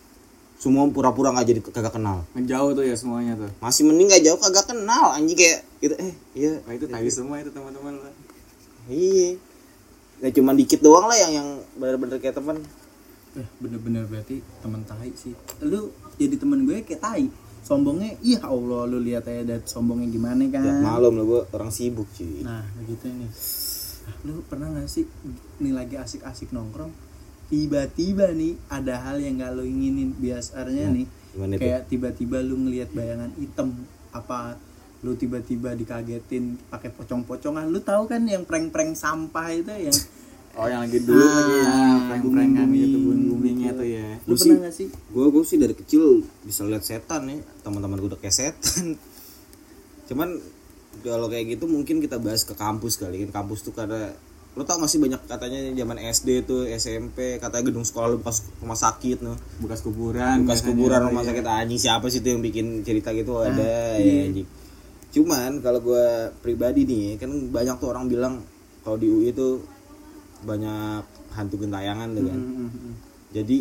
semua 0.63 0.87
pura-pura 0.87 1.29
nggak 1.29 1.43
jadi 1.45 1.61
kagak 1.65 1.91
kenal. 1.93 2.23
ngejauh 2.33 2.71
tuh 2.71 2.85
ya 2.85 2.95
semuanya 2.95 3.35
tuh 3.35 3.51
Masih 3.59 3.83
mending 3.83 4.07
nggak 4.07 4.23
jauh 4.23 4.39
kagak 4.39 4.67
kenal, 4.69 5.11
anjing 5.11 5.35
kayak 5.35 5.59
gitu. 5.77 5.95
Eh 5.97 6.15
iya, 6.35 6.63
Wah 6.63 6.73
itu 6.73 6.87
tadi 6.87 7.11
semua 7.11 7.37
itu 7.37 7.51
teman-teman 7.51 7.99
lah 7.99 8.15
iya. 8.87 9.35
Ya 10.19 10.31
cuma 10.31 10.55
dikit 10.55 10.79
doang 10.79 11.05
lah 11.05 11.19
yang 11.19 11.33
yang 11.35 11.49
bener-bener 11.75 12.17
kayak 12.17 12.37
teman. 12.37 12.63
eh 13.33 13.49
bener-bener 13.59 14.05
berarti 14.05 14.39
temen 14.61 14.85
tai 14.85 15.09
sih 15.13 15.33
lu 15.61 15.89
jadi 16.15 16.37
temen 16.37 16.63
gue 16.63 16.85
kayak 16.85 17.01
tai 17.01 17.27
sombongnya 17.61 18.21
iya 18.21 18.45
Allah 18.45 18.85
lu 18.85 19.01
lihat 19.01 19.25
aja 19.25 19.43
dat 19.49 19.65
sombongnya 19.65 20.05
gimana 20.07 20.45
kan 20.47 20.61
Ya, 20.61 20.75
malum 20.79 21.17
lah 21.17 21.25
gue 21.25 21.41
orang 21.51 21.73
sibuk 21.73 22.05
cuy. 22.13 22.45
nah 22.45 22.61
begitu 22.77 23.09
nih 23.09 23.33
Nah, 24.03 24.15
lu 24.25 24.43
pernah 24.45 24.69
gak 24.69 24.85
sih 24.87 25.09
nih 25.59 25.73
lagi 25.73 25.97
asik-asik 25.97 26.51
nongkrong 26.51 26.93
tiba-tiba 27.47 28.31
nih 28.31 28.55
ada 28.69 28.95
hal 29.01 29.17
yang 29.17 29.37
gak 29.37 29.53
lu 29.53 29.65
inginin 29.65 30.15
biasanya 30.15 30.85
Nah, 30.85 30.95
nih 30.95 31.07
gimana 31.29 31.53
tuh? 31.53 31.61
kayak 31.61 31.81
tiba-tiba 31.87 32.39
lu 32.39 32.57
ngelihat 32.61 32.91
bayangan 32.91 33.31
hitam 33.35 33.69
apa 34.11 34.57
lu 35.01 35.13
tiba-tiba 35.13 35.73
dikagetin 35.73 36.61
pakai 36.67 36.91
pocong-pocongan 36.91 37.67
lu 37.67 37.81
tahu 37.81 38.07
kan 38.07 38.23
yang 38.23 38.43
prank-prank 38.43 38.95
sampah 38.95 39.51
itu 39.51 39.73
yang 39.73 39.97
oh 40.55 40.67
yang 40.67 40.81
lagi 40.81 40.99
dulu 41.01 41.19
Ah, 41.19 41.33
lagi 41.35 41.55
ya 41.57 41.73
prank-prankan 42.07 42.67
gitu 42.71 42.97
boomingnya 43.03 43.71
gitu. 43.71 43.79
tuh 43.79 43.89
ya 43.89 44.07
lu 44.21 44.29
Gua 44.29 44.37
pernah 44.37 44.45
sih- 44.45 44.61
gak 44.61 44.75
sih 44.75 44.89
Gue 45.09 45.27
gue 45.29 45.43
sih 45.43 45.57
dari 45.57 45.75
kecil 45.75 46.03
bisa 46.43 46.63
lihat 46.63 46.83
setan 46.83 47.23
ya. 47.27 47.37
Teman-teman 47.61 47.99
gue 47.99 48.09
udah 48.09 48.17
kayak 48.17 48.33
setan. 48.33 48.97
Cuman 50.09 50.29
kalau 51.01 51.27
kayak 51.27 51.53
gitu 51.53 51.65
mungkin 51.67 51.99
kita 51.99 52.17
bahas 52.17 52.43
ke 52.43 52.53
kampus 52.53 52.97
kali 52.97 53.25
kan 53.25 53.43
kampus 53.43 53.61
tuh 53.61 53.73
karena 53.73 54.13
lo 54.53 54.69
tau 54.69 54.77
masih 54.77 55.01
banyak 55.01 55.17
katanya 55.25 55.73
zaman 55.73 55.97
SD 56.13 56.45
tuh 56.45 56.69
SMP 56.69 57.41
katanya 57.41 57.73
gedung 57.73 57.89
sekolah 57.89 58.13
lu 58.13 58.17
bekas 58.21 58.53
rumah 58.61 58.77
sakit 58.77 59.25
no 59.25 59.33
bekas 59.65 59.81
kuburan 59.81 60.45
bekas 60.45 60.61
kuburan 60.61 61.01
tuh, 61.01 61.09
rumah 61.09 61.25
ya. 61.25 61.33
sakit 61.33 61.45
anjing 61.49 61.81
siapa 61.81 62.05
sih 62.13 62.21
tuh 62.21 62.37
yang 62.37 62.45
bikin 62.45 62.85
cerita 62.85 63.17
gitu? 63.17 63.41
Ah, 63.41 63.49
ada 63.49 63.97
iya. 63.97 64.29
ya 64.29 64.29
anjing. 64.29 64.49
Cuman 65.13 65.51
kalau 65.65 65.81
gue 65.81 66.05
pribadi 66.45 66.85
nih 66.85 67.17
kan 67.17 67.33
banyak 67.49 67.81
tuh 67.81 67.89
orang 67.97 68.13
bilang 68.13 68.45
kalau 68.85 69.01
di 69.01 69.09
UI 69.09 69.33
itu 69.33 69.65
banyak 70.45 71.01
hantu 71.33 71.57
gentayangan 71.57 72.13
tuh 72.13 72.25
kan. 72.29 72.41
Hmm, 72.41 72.69
hmm, 72.69 72.95
jadi 73.33 73.59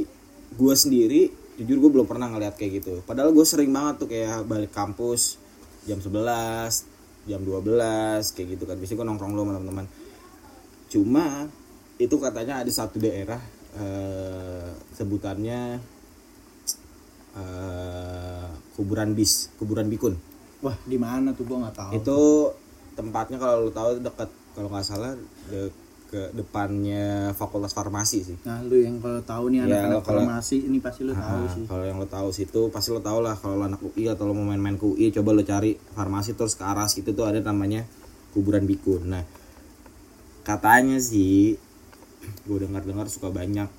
gue 0.59 0.73
sendiri 0.75 1.21
jujur 1.55 1.87
gue 1.87 1.91
belum 1.95 2.07
pernah 2.07 2.27
ngeliat 2.35 2.59
kayak 2.59 2.83
gitu. 2.83 2.99
Padahal 3.07 3.31
gue 3.31 3.45
sering 3.47 3.71
banget 3.71 3.95
tuh 4.03 4.07
kayak 4.11 4.43
balik 4.43 4.75
kampus 4.75 5.39
jam 5.87 6.03
11 6.03 7.31
jam 7.31 7.39
12 7.39 8.35
kayak 8.35 8.47
gitu 8.59 8.63
kan. 8.67 8.75
Biasanya 8.75 8.97
gue 8.99 9.07
nongkrong 9.07 9.31
lo 9.39 9.47
sama 9.47 9.55
teman-teman 9.55 9.87
cuma 10.91 11.47
itu 11.95 12.11
katanya 12.17 12.59
ada 12.59 12.67
satu 12.69 12.99
daerah 12.99 13.39
eh, 13.73 14.67
sebutannya 14.91 15.79
eh, 17.33 18.47
kuburan 18.73 19.13
bis 19.13 19.51
kuburan 19.55 19.87
bikun. 19.87 20.15
Wah 20.61 20.75
di 20.83 20.97
mana 20.97 21.31
tuh? 21.31 21.45
Gua 21.45 21.63
nggak 21.63 21.75
tahu. 21.75 21.91
Itu 21.95 22.19
tempatnya 22.93 23.39
kalau 23.39 23.65
lu 23.65 23.71
tahu 23.71 23.97
dekat 23.99 24.29
kalau 24.51 24.67
nggak 24.67 24.83
salah 24.83 25.15
de- 25.47 25.73
ke 26.11 26.27
depannya 26.35 27.31
fakultas 27.31 27.71
farmasi 27.71 28.19
sih. 28.21 28.37
Nah 28.43 28.59
lu 28.61 28.75
yang 28.75 28.99
kalau 28.99 29.23
tahu 29.23 29.47
nih 29.47 29.63
Ya, 29.63 29.79
anak-anak 29.79 30.03
kalau- 30.03 30.27
farmasi 30.27 30.67
ini 30.67 30.83
pasti 30.83 31.07
lu 31.07 31.15
tahu 31.15 31.41
Ah, 31.41 31.47
sih. 31.47 31.63
Kalau 31.63 31.87
yang 31.87 31.95
lo 31.95 32.05
tahu 32.05 32.35
situ 32.35 32.67
pasti 32.67 32.91
lo 32.91 32.99
tahu 32.99 33.23
lah 33.23 33.31
kalau 33.33 33.55
lo 33.55 33.63
anak 33.63 33.79
UI 33.79 34.11
atau 34.11 34.27
lo 34.27 34.35
mau 34.35 34.43
main-main 34.43 34.75
ke 34.75 34.83
UI 34.83 35.07
coba 35.09 35.31
lo 35.31 35.39
cari 35.41 35.71
farmasi 35.95 36.35
terus 36.35 36.59
ke 36.59 36.67
arah 36.67 36.83
situ 36.85 37.15
tuh 37.15 37.23
ada 37.23 37.39
namanya 37.39 37.87
kuburan 38.35 38.67
bikun. 38.67 39.07
Nah 39.07 39.23
katanya 40.41 40.97
sih 40.97 41.57
gue 42.45 42.57
dengar-dengar 42.61 43.09
suka 43.09 43.33
banyak 43.33 43.69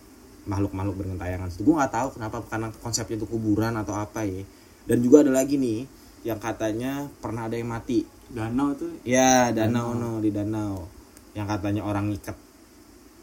makhluk-makhluk 0.46 0.98
bergentayangan 0.98 1.51
situ. 1.51 1.62
Gue 1.66 1.79
nggak 1.79 1.92
tahu 1.94 2.09
kenapa 2.18 2.42
karena 2.51 2.68
konsepnya 2.83 3.16
itu 3.22 3.27
kuburan 3.31 3.79
atau 3.79 3.94
apa 3.94 4.27
ya. 4.27 4.42
Dan 4.87 4.98
juga 5.03 5.22
ada 5.22 5.31
lagi 5.31 5.59
nih 5.59 5.87
yang 6.27 6.38
katanya 6.42 7.07
pernah 7.22 7.46
ada 7.46 7.55
yang 7.59 7.70
mati. 7.70 8.07
danau 8.33 8.72
tuh 8.72 8.88
Ya 9.05 9.53
danau 9.53 9.92
no 9.92 10.16
di 10.16 10.33
danau 10.33 10.88
yang 11.37 11.44
katanya 11.44 11.85
orang 11.85 12.12
ngikat 12.12 12.37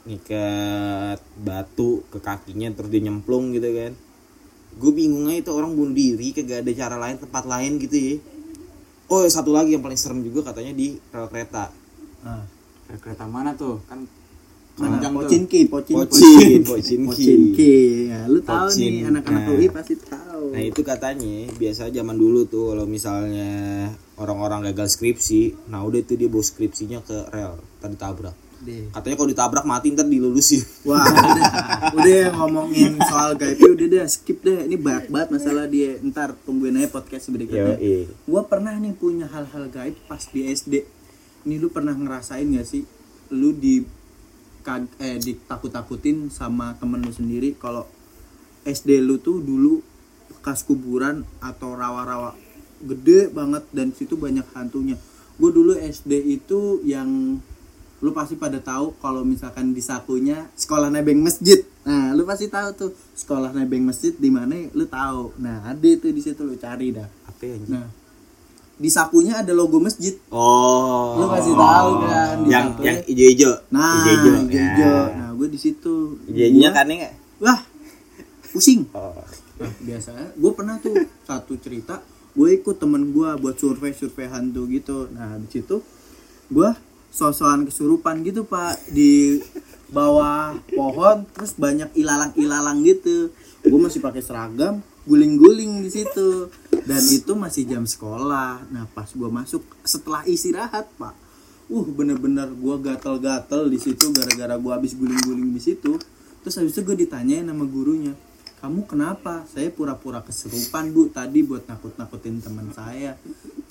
ngikat 0.05 1.19
batu 1.37 2.01
ke 2.09 2.17
kakinya 2.17 2.73
terus 2.73 2.89
dia 2.89 3.01
nyemplung 3.05 3.53
gitu 3.53 3.69
kan 3.69 3.93
gue 4.79 4.91
bingungnya 4.93 5.41
itu 5.41 5.49
orang 5.53 5.73
bunuh 5.73 5.93
diri 5.93 6.33
kagak 6.33 6.65
ada 6.65 6.71
cara 6.73 6.95
lain 6.97 7.17
tempat 7.21 7.43
lain 7.45 7.71
gitu 7.81 7.97
ya 7.97 8.15
oh 9.09 9.25
satu 9.25 9.53
lagi 9.53 9.77
yang 9.77 9.83
paling 9.85 9.97
serem 9.97 10.21
juga 10.25 10.53
katanya 10.53 10.73
di 10.73 10.97
rel 11.09 11.27
kereta 11.29 11.73
ah. 12.25 12.45
Kayak 12.89 12.99
kereta 12.99 13.25
mana 13.25 13.53
tuh 13.53 13.77
kan 13.85 14.01
panjang 14.75 15.11
tuh 15.11 15.19
Pocinki, 15.21 15.59
Pocinki. 15.67 15.93
Pocin, 15.99 16.59
Pocinki. 16.63 17.05
Pocinki. 17.05 17.75
Ya, 18.07 18.25
lu 18.25 18.39
tahu 18.39 18.65
Pocin. 18.65 18.89
nih 18.89 19.01
anak-anak 19.05 19.41
Nah. 19.41 19.53
UI 19.53 19.67
pasti 19.69 19.93
tahu. 19.95 20.43
nah 20.49 20.61
itu 20.63 20.81
katanya 20.81 21.35
biasa 21.53 21.81
zaman 21.89 22.15
dulu 22.15 22.39
tuh 22.43 22.71
kalau 22.71 22.85
misalnya 22.87 23.49
orang-orang 24.15 24.65
gagal 24.65 24.89
skripsi 24.89 25.67
nah 25.67 25.83
udah 25.83 25.99
itu 25.99 26.15
dia 26.15 26.25
bawa 26.25 26.41
skripsinya 26.41 26.99
ke 27.01 27.27
rel 27.29 27.59
tadi 27.77 27.93
tabrak 27.93 28.31
Deh. 28.59 28.87
katanya 28.89 29.15
kalau 29.15 29.29
ditabrak 29.29 29.63
mati 29.63 29.87
ntar 29.89 30.03
dilulusin 30.03 30.63
Wah, 30.83 30.99
udah, 31.27 31.45
udah 31.93 32.19
ngomongin 32.33 32.95
soal 33.01 33.35
gaib 33.35 33.55
udah 33.55 33.87
deh 33.89 34.03
skip 34.05 34.39
deh. 34.39 34.63
Ini 34.63 34.75
banyak 34.75 35.07
banget 35.07 35.29
masalah 35.29 35.63
dia. 35.65 35.95
Ntar 35.99 36.35
tungguin 36.39 36.75
aja 36.75 36.87
podcast 36.89 37.27
berikutnya. 37.29 37.75
Yoi. 37.75 38.11
Gua 38.23 38.43
pernah 38.43 38.75
nih 38.75 38.91
punya 38.91 39.27
hal-hal 39.27 39.67
gaib 39.67 39.95
pas 40.07 40.19
di 40.25 40.43
SD. 40.45 40.83
Ini 41.47 41.55
lu 41.61 41.71
pernah 41.71 41.95
ngerasain 41.95 42.47
gak 42.55 42.67
sih? 42.67 42.83
Lu 43.31 43.55
di 43.55 43.83
kag- 44.65 44.95
eh 44.99 45.17
ditakut-takutin 45.17 46.27
sama 46.27 46.75
temen 46.75 46.99
lu 46.99 47.13
sendiri 47.13 47.55
kalau 47.55 47.87
SD 48.67 48.99
lu 48.99 49.17
tuh 49.23 49.39
dulu 49.39 49.79
bekas 50.29 50.67
kuburan 50.67 51.23
atau 51.39 51.73
rawa-rawa 51.73 52.35
gede 52.79 53.31
banget 53.31 53.63
dan 53.75 53.91
situ 53.91 54.15
banyak 54.15 54.45
hantunya. 54.55 54.95
Gue 55.39 55.51
dulu 55.51 55.75
SD 55.75 56.39
itu 56.39 56.83
yang 56.83 57.39
lu 57.99 58.15
pasti 58.15 58.39
pada 58.39 58.63
tahu 58.63 58.95
kalau 59.03 59.27
misalkan 59.27 59.75
di 59.75 59.83
sakunya 59.83 60.47
sekolah 60.55 60.87
nebeng 60.87 61.19
masjid. 61.19 61.59
Nah, 61.83 62.15
lu 62.15 62.23
pasti 62.23 62.47
tahu 62.47 62.69
tuh 62.75 62.91
sekolah 63.15 63.51
nebeng 63.51 63.83
masjid 63.83 64.15
di 64.15 64.31
mana 64.31 64.55
lu 64.71 64.87
tahu. 64.87 65.35
Nah, 65.39 65.67
ada 65.67 65.83
itu 65.87 66.07
di 66.11 66.23
situ 66.23 66.39
lu 66.47 66.55
cari 66.55 66.95
dah. 66.95 67.07
apa 67.27 67.43
ya? 67.43 67.55
Nah, 67.67 67.87
di 68.79 68.89
sakunya 68.89 69.43
ada 69.43 69.51
logo 69.51 69.77
masjid. 69.83 70.15
Oh. 70.31 71.19
Lu 71.19 71.25
kasih 71.27 71.53
tahu 71.53 71.91
kan, 72.07 72.35
di 72.41 72.49
yang 72.49 72.65
sampulnya. 72.71 72.87
yang 72.87 72.97
ijo-ijo. 73.05 73.51
Nah, 73.75 73.95
ijo-ijo. 73.99 74.31
hijau-hijau. 74.47 74.99
Ya. 75.11 75.17
Nah, 75.19 75.29
gue 75.35 75.47
di 75.51 75.59
situ. 75.59 75.95
Ijo-ijonya 76.31 76.69
Gua- 76.71 76.77
kan 76.79 76.85
enggak? 76.87 77.13
Wah, 77.43 77.59
pusing. 78.55 78.87
Oh. 78.95 79.13
Nah, 79.59 79.71
biasanya 79.83 80.25
gue 80.39 80.51
pernah 80.55 80.79
tuh 80.79 80.95
satu 81.27 81.59
cerita 81.59 81.99
gue 82.39 82.49
ikut 82.55 82.79
temen 82.79 83.11
gue 83.11 83.29
buat 83.41 83.59
survei 83.59 83.91
survei 83.91 84.31
hantu 84.31 84.69
gitu 84.69 85.11
nah 85.11 85.35
di 85.35 85.49
situ 85.49 85.83
gue 86.47 86.69
sosokan 87.09 87.65
kesurupan 87.67 88.21
gitu 88.21 88.45
pak 88.47 88.79
di 88.87 89.41
bawah 89.89 90.55
pohon 90.71 91.25
terus 91.33 91.57
banyak 91.57 91.91
ilalang 91.97 92.31
ilalang 92.37 92.79
gitu 92.85 93.33
gue 93.59 93.79
masih 93.81 93.99
pakai 93.99 94.21
seragam 94.23 94.79
guling-guling 95.09 95.81
di 95.81 95.89
situ. 95.89 96.53
Dan 96.85 97.01
itu 97.09 97.33
masih 97.33 97.65
jam 97.65 97.83
sekolah. 97.89 98.69
Nah 98.69 98.85
pas 98.93 99.09
gue 99.09 99.29
masuk 99.29 99.65
setelah 99.81 100.21
istirahat 100.29 100.85
pak 101.01 101.17
uh 101.69 101.85
bener-bener 101.85 102.49
gue 102.49 102.75
gatel-gatel 102.81 103.69
di 103.69 103.77
situ 103.77 104.09
gara-gara 104.09 104.57
gue 104.57 104.71
habis 104.73 104.93
guling-guling 104.93 105.49
di 105.49 105.61
situ. 105.61 105.97
Terus 106.45 106.55
habis 106.61 106.77
itu 106.77 106.81
gue 106.85 106.97
ditanyain 107.05 107.45
sama 107.45 107.65
gurunya 107.65 108.13
kamu 108.59 108.91
kenapa? 108.91 109.47
Saya 109.47 109.71
pura-pura 109.71 110.19
keserupan 110.19 110.91
bu 110.91 111.07
tadi 111.07 111.47
buat 111.47 111.63
nakut-nakutin 111.63 112.43
teman 112.43 112.67
saya. 112.75 113.15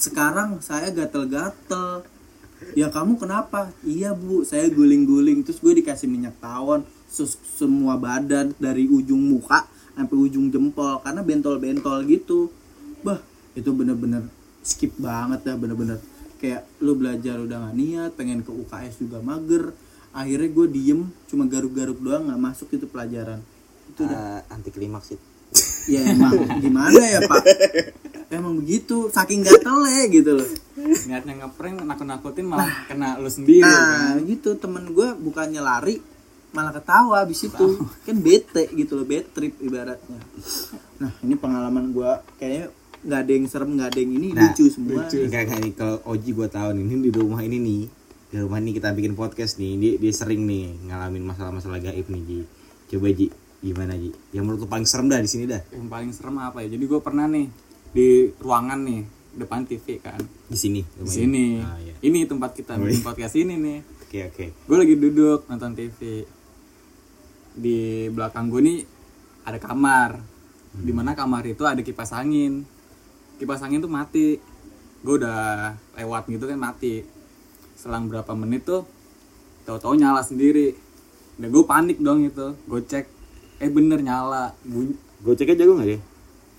Sekarang 0.00 0.64
saya 0.64 0.88
gatel-gatel. 0.88 2.08
Ya 2.72 2.88
kamu 2.88 3.20
kenapa? 3.20 3.68
Iya 3.84 4.16
bu 4.16 4.48
saya 4.48 4.72
guling-guling. 4.72 5.44
Terus 5.44 5.60
gue 5.60 5.84
dikasih 5.84 6.08
minyak 6.08 6.40
tawon 6.40 6.88
semua 7.56 8.00
badan 8.00 8.56
dari 8.56 8.88
ujung 8.88 9.20
muka 9.20 9.68
sampai 9.98 10.14
ujung 10.14 10.46
jempol 10.54 11.02
karena 11.02 11.26
bentol-bentol 11.26 12.06
gitu. 12.06 12.54
Bah 13.02 13.18
itu 13.58 13.74
bener-bener 13.74 14.30
skip 14.62 14.94
banget 14.94 15.42
dah 15.42 15.58
bener-bener. 15.58 15.98
Kayak 16.38 16.70
lu 16.78 16.94
belajar 16.94 17.42
udah 17.42 17.66
gak 17.66 17.74
niat 17.74 18.10
pengen 18.14 18.46
ke 18.46 18.54
UKS 18.54 19.02
juga 19.02 19.18
mager. 19.18 19.74
Akhirnya 20.14 20.48
gue 20.54 20.66
diem 20.70 21.00
cuma 21.26 21.50
garuk-garuk 21.50 21.98
doang 21.98 22.30
nggak 22.30 22.38
masuk 22.38 22.70
itu 22.78 22.86
pelajaran. 22.86 23.42
Itu 23.90 24.06
udah 24.06 24.46
Ah, 24.46 24.54
anti 24.54 24.70
klimaks 24.70 25.14
sih. 25.14 25.20
Ya 25.88 26.04
emang. 26.04 26.36
Gimana 26.60 27.00
ya 27.00 27.24
pak? 27.24 27.40
Emang 28.28 28.60
begitu 28.60 29.08
saking 29.08 29.40
gatel 29.40 29.88
gitu 30.12 30.36
loh. 30.36 30.48
Niatnya 31.08 31.32
ngeprank 31.40 31.80
nakut-nakutin 31.80 32.44
malah 32.44 32.84
kena 32.84 33.16
lu 33.16 33.32
sendiri 33.32 33.64
nah 33.64 34.12
kan? 34.14 34.20
gitu. 34.28 34.52
Temen 34.60 34.92
gue 34.92 35.16
bukannya 35.16 35.64
lari 35.64 35.96
malah 36.50 36.72
ketawa 36.72 37.22
abis 37.22 37.46
itu. 37.46 37.66
Kan 38.02 38.16
bete 38.18 38.68
gitu 38.72 38.96
loh 38.96 39.04
bad 39.04 39.26
trip 39.30 39.54
ibaratnya. 39.58 40.20
Nah 40.98 41.12
ini 41.20 41.34
pengalaman 41.34 41.92
gue 41.92 42.10
kayaknya 42.36 42.72
nggak 42.98 43.20
ada 43.22 43.30
yang 43.30 43.46
serem 43.46 43.70
nggak 43.78 43.88
ada 43.94 43.98
yang 43.98 44.12
ini 44.12 44.28
Nah, 44.32 44.42
lucu 44.50 44.64
semua. 44.66 45.06
Enggak 45.06 45.42
enggak 45.46 45.58
nih 45.62 45.72
kalau 45.72 45.96
Oji 46.04 46.30
gue 46.32 46.48
tahu 46.48 46.68
nih 46.72 46.82
ini 46.84 46.96
di 47.04 47.10
rumah 47.12 47.40
ini 47.40 47.56
nih 47.56 47.82
di 48.28 48.36
rumah 48.36 48.58
ini 48.58 48.70
kita 48.72 48.92
bikin 48.92 49.14
podcast 49.14 49.56
nih 49.56 49.72
dia, 49.78 49.92
dia 49.96 50.12
sering 50.12 50.44
nih 50.44 50.84
ngalamin 50.84 51.24
masalah-masalah 51.24 51.78
gaib 51.78 52.06
nih 52.06 52.22
Ji. 52.24 52.38
Coba 52.88 53.08
Ji 53.10 53.26
gimana 53.58 53.94
Ji? 53.94 54.10
Yang 54.30 54.42
menurut 54.44 54.60
lu 54.62 54.68
paling 54.68 54.84
serem 54.84 55.06
dah 55.06 55.18
di 55.18 55.30
sini 55.30 55.44
dah. 55.44 55.62
Yang 55.70 55.86
paling 55.86 56.10
serem 56.12 56.36
apa 56.38 56.58
ya? 56.60 56.68
Jadi 56.72 56.84
gue 56.84 57.00
pernah 57.00 57.24
nih 57.24 57.46
di 57.88 58.08
ruangan 58.36 58.80
nih 58.82 59.00
depan 59.38 59.62
TV 59.62 59.86
kan. 60.02 60.18
Di 60.44 60.56
sini 60.56 60.80
di 60.82 61.06
sini. 61.06 61.44
Ah, 61.62 61.78
iya. 61.78 61.94
ini 62.02 62.24
tempat 62.24 62.52
kita 62.52 62.74
Oh, 62.74 62.82
bikin 62.82 62.98
iya. 62.98 63.06
podcast 63.06 63.34
ini 63.38 63.54
nih. 63.54 63.78
Oke 64.02 64.18
oke. 64.26 64.44
Gue 64.66 64.76
lagi 64.76 64.94
duduk 64.96 65.46
nonton 65.46 65.72
TV 65.72 66.24
di 67.58 68.06
belakang 68.08 68.48
gue 68.48 68.62
nih 68.62 68.78
ada 69.44 69.58
kamar. 69.58 70.10
Hmm. 70.68 70.84
di 70.84 70.92
mana 70.92 71.16
kamar 71.16 71.42
itu 71.48 71.64
ada 71.64 71.80
kipas 71.80 72.14
angin. 72.14 72.62
Kipas 73.40 73.64
angin 73.64 73.82
tuh 73.82 73.90
mati. 73.90 74.38
Gue 75.02 75.18
udah 75.18 75.74
lewat 75.98 76.30
gitu 76.30 76.46
kan 76.46 76.58
mati. 76.60 77.02
Selang 77.74 78.06
berapa 78.06 78.30
menit 78.38 78.62
tuh 78.62 78.86
tahu-tahu 79.66 79.98
nyala 79.98 80.22
sendiri. 80.22 80.76
Dan 81.38 81.50
gue 81.50 81.64
panik 81.66 81.98
dong 81.98 82.26
itu 82.26 82.54
gue 82.54 82.80
cek 82.84 83.06
eh 83.58 83.70
bener 83.72 83.98
nyala. 84.04 84.54
Bunyi 84.62 84.94
gue 85.18 85.34
ceknya 85.34 85.66
jago 85.66 85.82
nggak 85.82 85.90
ya? 85.90 85.98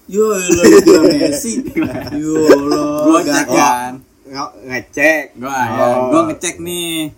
Yo 0.10 0.26
lo 0.36 0.64
itu 0.74 0.92
Messi. 1.16 1.54
Yo 2.18 2.34
lo 2.66 2.84
gue 3.08 3.20
cek 3.24 3.48
kan. 3.48 3.94
Nggak 4.26 4.50
ngecek. 4.68 5.24
Gue 5.38 5.48
Oh. 5.48 6.12
gue 6.12 6.22
ngecek 6.34 6.56
nih. 6.60 7.14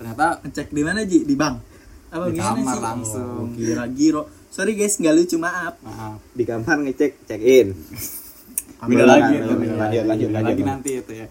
Ternyata 0.00 0.40
ngecek 0.42 0.72
di 0.72 0.82
mana 0.82 1.04
ji? 1.04 1.28
Di 1.28 1.36
bank 1.36 1.69
apa 2.10 2.24
Di 2.28 2.38
kamar 2.38 2.76
sih? 2.76 2.82
langsung. 2.82 3.26
Oh, 3.38 3.46
kira 3.54 3.84
giro. 3.88 4.22
Sorry 4.50 4.74
guys 4.74 4.98
nggak 4.98 5.14
lucu 5.14 5.36
maaf. 5.38 5.78
Maaf. 5.80 6.18
Di 6.34 6.42
kamar 6.42 6.76
ngecek 6.82 7.12
check 7.24 7.40
in 7.40 7.68
beda 8.80 9.04
lagi 9.04 9.36
lanjut, 9.36 9.44
lanjut, 9.44 9.76
lagi, 9.76 9.96
lanjut, 10.00 10.28
lanjut. 10.32 10.48
lagi 10.48 10.62
nanti 10.64 10.90
itu 10.96 11.12
ya. 11.12 11.26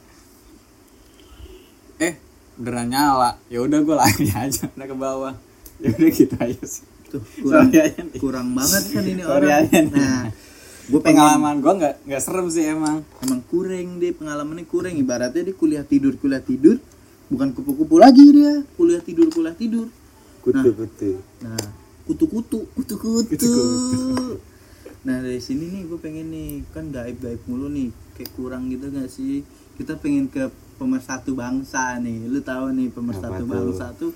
Eh 1.97 2.13
beneran 2.55 2.87
nyala. 2.87 3.31
Ya 3.49 3.59
udah 3.65 3.79
gue 3.81 3.95
lari 3.97 4.27
aja 4.45 4.69
udah 4.69 4.85
ke 4.85 4.95
bawah. 4.95 5.33
Ya 5.81 5.89
udah 5.89 6.09
gitu 6.13 6.35
aja 6.37 6.63
sih. 6.63 6.85
Tuh 7.09 7.25
kurang 7.41 7.73
kurang 8.21 8.47
banget 8.53 8.83
kan 8.93 9.01
ini 9.03 9.23
orang. 9.33 9.65
Nah 9.89 10.29
gue 10.85 11.01
pengalaman 11.01 11.57
gue 11.57 11.73
nggak 11.73 11.95
nggak 12.05 12.21
serem 12.21 12.47
sih 12.53 12.69
emang. 12.69 13.01
Emang 13.25 13.41
kurang 13.49 13.97
deh 13.97 14.13
pengalamannya 14.13 14.69
kurang. 14.69 14.93
Ibaratnya 14.93 15.49
dia 15.49 15.55
kuliah 15.57 15.81
tidur 15.81 16.21
kuliah 16.21 16.45
tidur 16.45 16.77
bukan 17.33 17.49
kupu-kupu 17.49 17.97
lagi 17.97 18.29
dia. 18.29 18.61
Kuliah 18.77 19.01
tidur 19.01 19.25
kuliah 19.33 19.57
tidur 19.57 19.89
kutu 20.41 20.69
kutu 20.73 21.11
nah. 21.41 21.67
Kutu-kutu. 22.03 22.65
Kutu-kutu. 22.73 23.29
Kutu-kutu. 23.29 24.41
nah 24.99 25.19
dari 25.19 25.37
sini 25.37 25.69
nih 25.69 25.83
gue 25.85 25.95
pengen 25.95 26.27
nih 26.27 26.49
kan 26.67 26.89
gaib-gaib 26.89 27.39
mulu 27.45 27.67
nih 27.67 27.87
kayak 28.13 28.33
kurang 28.33 28.67
gitu 28.67 28.89
gak 28.89 29.07
sih? 29.07 29.45
Kita 29.75 29.93
pengen 29.95 30.25
ke 30.25 30.49
pemersatu 30.75 31.31
bangsa 31.33 31.95
nih. 31.97 32.25
Lu 32.25 32.41
tahu 32.41 32.73
nih 32.73 32.89
pemersatu 32.89 33.29
Apa 33.31 33.39
tuh? 33.39 33.47
bangsa 33.47 33.85
tuh 33.93 34.11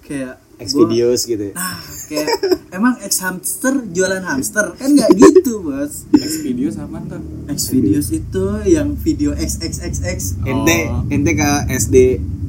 kayak 0.00 0.36
X 0.58 0.68
gua- 0.70 0.84
videos 0.86 1.20
gitu 1.22 1.42
ya. 1.42 1.54
nah 1.54 1.76
kayak 2.06 2.28
emang 2.76 2.94
ex 3.00 3.20
hamster 3.20 3.84
jualan 3.86 4.20
hamster 4.22 4.72
kan 4.74 4.88
nggak 4.90 5.10
gitu 5.12 5.60
bos. 5.60 6.04
Next 6.10 6.40
video 6.40 6.68
sama 6.68 7.00
tuh? 7.02 7.20
X 7.48 7.68
videos 7.68 8.08
itu 8.10 8.44
yang 8.64 8.94
video 8.94 9.32
XXXX 9.32 10.40
ente 10.42 10.78
Oh. 10.88 11.04
ente 11.06 11.32
ke 11.32 11.48
SD 11.70 11.96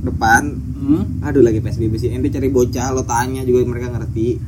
depan. 0.02 0.44
Hmm? 0.82 1.22
aduh 1.22 1.46
lagi 1.46 1.62
PSBB 1.62 1.94
sih. 2.02 2.10
Ente 2.10 2.34
cari 2.34 2.50
bocah 2.50 2.90
lo 2.92 3.06
tanya 3.06 3.46
juga 3.46 3.66
mereka 3.70 3.94
ngerti. 3.94 4.42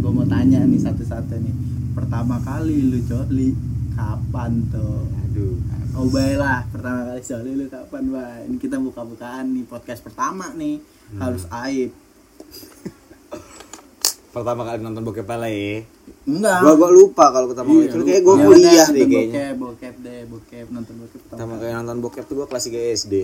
Gue 0.00 0.10
mau 0.10 0.24
tanya 0.24 0.64
nih 0.64 0.80
satu-satu 0.80 1.36
nih. 1.36 1.54
Pertama 1.92 2.40
kali 2.40 2.88
lu 2.88 3.04
coli 3.04 3.52
kapan 3.92 4.64
tuh 4.72 5.04
aduh 5.28 5.54
oh 6.00 6.08
baiklah. 6.08 6.64
Pertama 6.72 7.12
kali 7.12 7.20
coli 7.20 7.50
lu 7.60 7.66
kapan 7.68 8.04
bay 8.08 8.40
ini 8.48 8.56
kita 8.56 8.80
buka-bukaan 8.80 9.52
nih 9.52 9.64
podcast 9.68 10.00
pertama 10.00 10.48
nih. 10.56 10.80
Harus 11.20 11.44
aib 11.52 11.92
pertama 14.30 14.62
kali 14.62 14.78
nonton 14.78 15.02
bokep 15.02 15.26
apa 15.26 15.46
ya 15.46 15.82
enggak. 16.22 16.58
Gua 16.60 16.72
gua 16.76 16.90
lupa 16.90 17.24
kalau 17.28 17.50
pertama 17.50 17.68
kali. 17.68 17.76
Iya, 17.76 17.84
itu 17.84 17.96
lupa. 17.96 18.06
kayak 18.06 18.22
gua 18.22 18.34
Ya 18.34 18.44
kuliah 18.44 18.70
udah, 18.70 18.86
deh 18.88 19.04
kayaknya. 19.04 19.18
bokep 19.18 19.54
bokep 19.58 19.94
deh 20.00 20.20
bokep 20.24 20.66
nonton 20.70 20.94
bokep 20.96 21.20
pertama 21.26 21.52
kali 21.56 21.70
nonton 21.72 21.96
bokep 21.98 22.24
tuh 22.24 22.34
gua 22.36 22.46
kelas 22.46 22.64
3 22.64 22.94
SD 22.96 23.14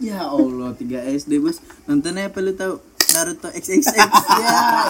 ya 0.00 0.18
Allah 0.24 0.70
3 0.72 0.82
SD 1.16 1.32
bos. 1.38 1.56
Nontonnya 1.84 2.26
apa 2.26 2.38
lu 2.38 2.52
tahu 2.52 2.74
Naruto 3.12 3.48
XXX 3.48 3.86
ya 3.92 4.08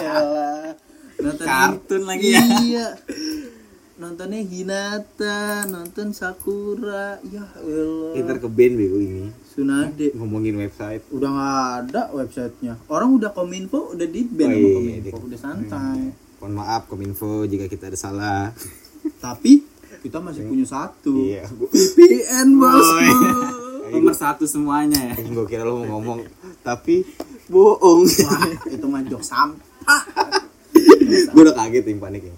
elah. 0.01 0.73
nonton 1.19 1.45
Kartun 1.45 2.01
lagi. 2.03 2.27
ya. 2.31 2.41
iya. 2.59 2.87
Nontonnya 3.93 4.41
Hinata 4.41 5.67
nonton 5.67 6.11
Sakura. 6.11 7.21
Ya 7.23 7.45
Allah. 7.53 8.17
Ntar 8.17 8.37
ke 8.37 8.47
band 8.47 8.73
bego 8.73 8.97
ini 8.97 9.29
Tsunade 9.53 10.09
ngomongin 10.13 10.57
website. 10.57 11.05
Udah 11.07 11.29
nggak 11.29 11.61
ada 11.85 12.01
websitenya. 12.11 12.73
Orang 12.87 13.13
udah 13.13 13.29
kominfo 13.29 13.93
udah 13.93 14.07
di 14.07 14.25
ban 14.25 14.49
Oh, 14.49 14.51
sama 14.51 14.57
iya, 14.57 14.73
kominfo 14.73 15.13
di- 15.13 15.25
udah 15.29 15.39
santai. 15.39 15.99
mohon 16.35 16.53
maaf 16.57 16.81
kominfo 16.85 17.45
jika 17.45 17.65
kita 17.67 17.87
ada 17.87 17.95
salah. 17.95 18.49
Tapi 19.17 19.61
kita 20.01 20.17
masih 20.17 20.43
punya 20.43 20.65
satu. 20.65 21.13
Iya. 21.15 21.45
VPN 21.69 22.47
bos 22.55 22.81
Oh, 23.85 23.93
nomor 23.93 24.11
satu 24.11 24.43
semuanya. 24.43 25.13
Ya 25.13 25.21
gua 25.29 25.45
kira 25.45 25.61
lo 25.61 25.77
mau 25.77 26.01
ngomong 26.01 26.25
tapi 26.59 27.05
bohong. 27.45 28.09
Wah 28.25 28.41
itu 28.65 28.85
mah 28.85 29.03
jok 29.03 29.21
sampah. 29.21 30.01
Gua 31.29 31.41
udah 31.43 31.55
kaget 31.55 31.83
tim 31.85 32.01
panik 32.01 32.25
ya. 32.25 32.35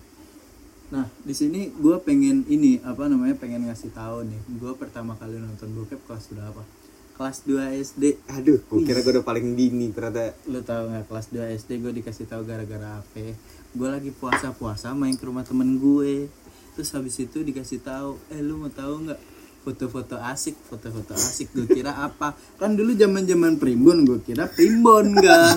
Nah 0.86 1.08
di 1.18 1.32
sini 1.32 1.72
gue 1.72 1.96
pengen 2.00 2.44
ini 2.46 2.78
apa 2.80 3.08
namanya 3.08 3.34
pengen 3.34 3.66
ngasih 3.66 3.90
tahu 3.90 4.22
nih. 4.22 4.38
Gue 4.54 4.76
pertama 4.76 5.16
kali 5.16 5.40
nonton 5.40 5.72
bokep 5.72 5.98
kelas 6.04 6.28
berapa 6.30 6.62
kelas 7.16 7.48
2 7.48 7.80
SD 7.80 8.04
aduh 8.28 8.60
gua 8.68 8.84
kira 8.84 9.00
gua 9.00 9.12
udah 9.20 9.26
paling 9.26 9.56
dini 9.56 9.96
ternyata. 9.96 10.36
Lu 10.52 10.60
tahu 10.60 10.92
nggak 10.92 11.08
kelas 11.08 11.28
2 11.32 11.58
SD 11.64 11.72
gue 11.80 11.92
dikasih 12.04 12.28
tahu 12.28 12.44
gara-gara 12.44 13.00
apa 13.00 13.36
gue 13.76 13.90
lagi 13.92 14.12
puasa-puasa 14.16 14.96
main 14.96 15.16
ke 15.20 15.24
rumah 15.28 15.44
temen 15.44 15.80
gue. 15.80 16.32
Terus 16.76 16.92
habis 16.92 17.16
itu 17.20 17.44
dikasih 17.44 17.84
tahu 17.84 18.20
eh 18.32 18.40
lu 18.44 18.60
mau 18.60 18.72
tahu 18.72 19.08
nggak? 19.08 19.22
Foto-foto 19.66 20.22
asik 20.22 20.54
foto-foto 20.70 21.18
asik. 21.18 21.50
Gue 21.56 21.66
kira 21.66 21.92
apa? 21.92 22.38
Kan 22.62 22.78
dulu 22.78 22.94
zaman 22.94 23.26
zaman 23.26 23.58
primbon 23.58 24.06
gue 24.06 24.20
kira 24.24 24.48
primbon 24.52 25.16
kan 25.20 25.56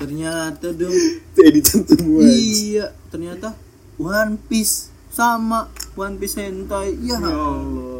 ternyata 0.00 0.72
dong. 0.72 0.92
Editan 1.36 1.84
semua. 1.84 2.24
Iya 2.24 2.92
ternyata 3.12 3.52
One 3.96 4.36
Piece 4.48 4.92
sama 5.12 5.68
One 5.96 6.20
Piece 6.20 6.40
hentai. 6.40 6.96
Ya 7.04 7.20
Allah 7.20 7.95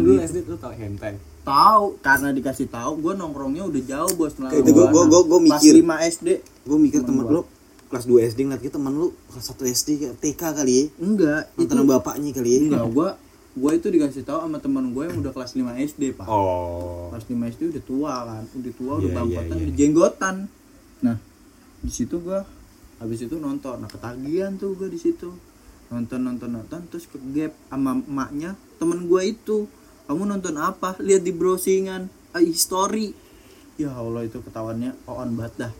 emang 0.00 0.08
dulu 0.08 0.20
SD 0.22 0.38
tuh 0.42 0.56
tau 0.56 0.72
hentai. 0.72 1.14
Tahu 1.40 1.84
karena 2.00 2.28
dikasih 2.30 2.68
tahu 2.68 2.92
gue 3.00 3.12
nongkrongnya 3.14 3.64
udah 3.64 3.82
jauh 3.82 4.12
bos 4.14 4.32
Kayak 4.34 4.60
itu 4.60 4.70
gua- 4.70 4.88
gua- 4.88 5.08
gua- 5.08 5.26
gua 5.26 5.40
mikir. 5.40 5.72
pas 5.78 6.00
5 6.00 6.06
SD. 6.06 6.28
Gua 6.62 6.78
mikir 6.78 7.00
Temen 7.00 7.22
temen 7.22 7.34
lu 7.34 7.42
kelas 7.86 8.04
2 8.04 8.22
SD 8.22 8.38
ngeliat 8.44 8.62
kita 8.62 8.74
temen 8.76 8.92
lu 8.92 9.08
kelas 9.26 9.46
1 9.46 9.64
SD 9.66 9.88
TK 10.14 10.42
kali 10.54 10.72
ya? 10.72 10.84
Enggak 10.98 11.42
nonton 11.54 11.86
bapaknya 11.86 12.30
kali 12.30 12.48
ya? 12.50 12.58
Enggak 12.62 12.84
gua 12.88 13.08
gue 13.50 13.72
itu 13.74 13.88
dikasih 13.90 14.22
tahu 14.22 14.38
sama 14.40 14.58
teman 14.58 14.94
gue 14.94 15.02
yang 15.02 15.18
udah 15.18 15.32
kelas 15.32 15.52
5 15.52 15.74
SD 15.76 16.14
pak. 16.14 16.22
Oh. 16.24 17.10
Kelas 17.10 17.26
5 17.26 17.50
SD 17.50 17.62
udah 17.68 17.82
tua 17.82 18.14
kan? 18.22 18.44
Udah 18.52 18.72
tua 18.72 18.92
udah 18.96 19.04
Iya, 19.04 19.16
bangkotan 19.16 19.42
iya, 19.48 19.58
iya. 19.58 19.64
udah 19.64 19.76
jenggotan. 19.76 20.36
Nah 21.00 21.16
di 21.80 21.90
situ 21.90 22.16
gue 22.16 22.38
habis 22.96 23.18
itu 23.18 23.36
nonton. 23.36 23.76
Nah 23.76 23.88
ketagihan 23.88 24.54
tuh 24.54 24.76
gue 24.76 24.86
di 24.86 24.96
situ. 24.96 25.34
Nonton 25.88 26.20
nonton 26.22 26.50
nonton 26.52 26.80
terus 26.86 27.04
ke 27.04 27.18
gap 27.34 27.50
sama 27.66 27.98
emaknya 27.98 28.50
temen 28.78 29.02
gue 29.02 29.22
itu 29.26 29.66
kamu 30.10 30.26
nonton 30.26 30.58
apa 30.58 30.98
lihat 30.98 31.22
di 31.22 31.30
browsingan 31.30 32.10
ah, 32.34 32.42
history 32.42 33.14
ya 33.78 33.94
allah 33.94 34.26
itu 34.26 34.42
ketahuannya 34.42 35.06
on 35.06 35.38
banget 35.38 35.54
dah 35.70 35.72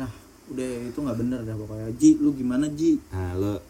nah 0.00 0.10
udah 0.48 0.70
itu 0.88 0.96
nggak 0.96 1.18
bener 1.20 1.40
dah 1.44 1.52
pokoknya 1.52 1.92
Ji 2.00 2.16
lu 2.16 2.32
gimana 2.32 2.72
Ji 2.72 2.96
nah 3.12 3.36
lo 3.36 3.60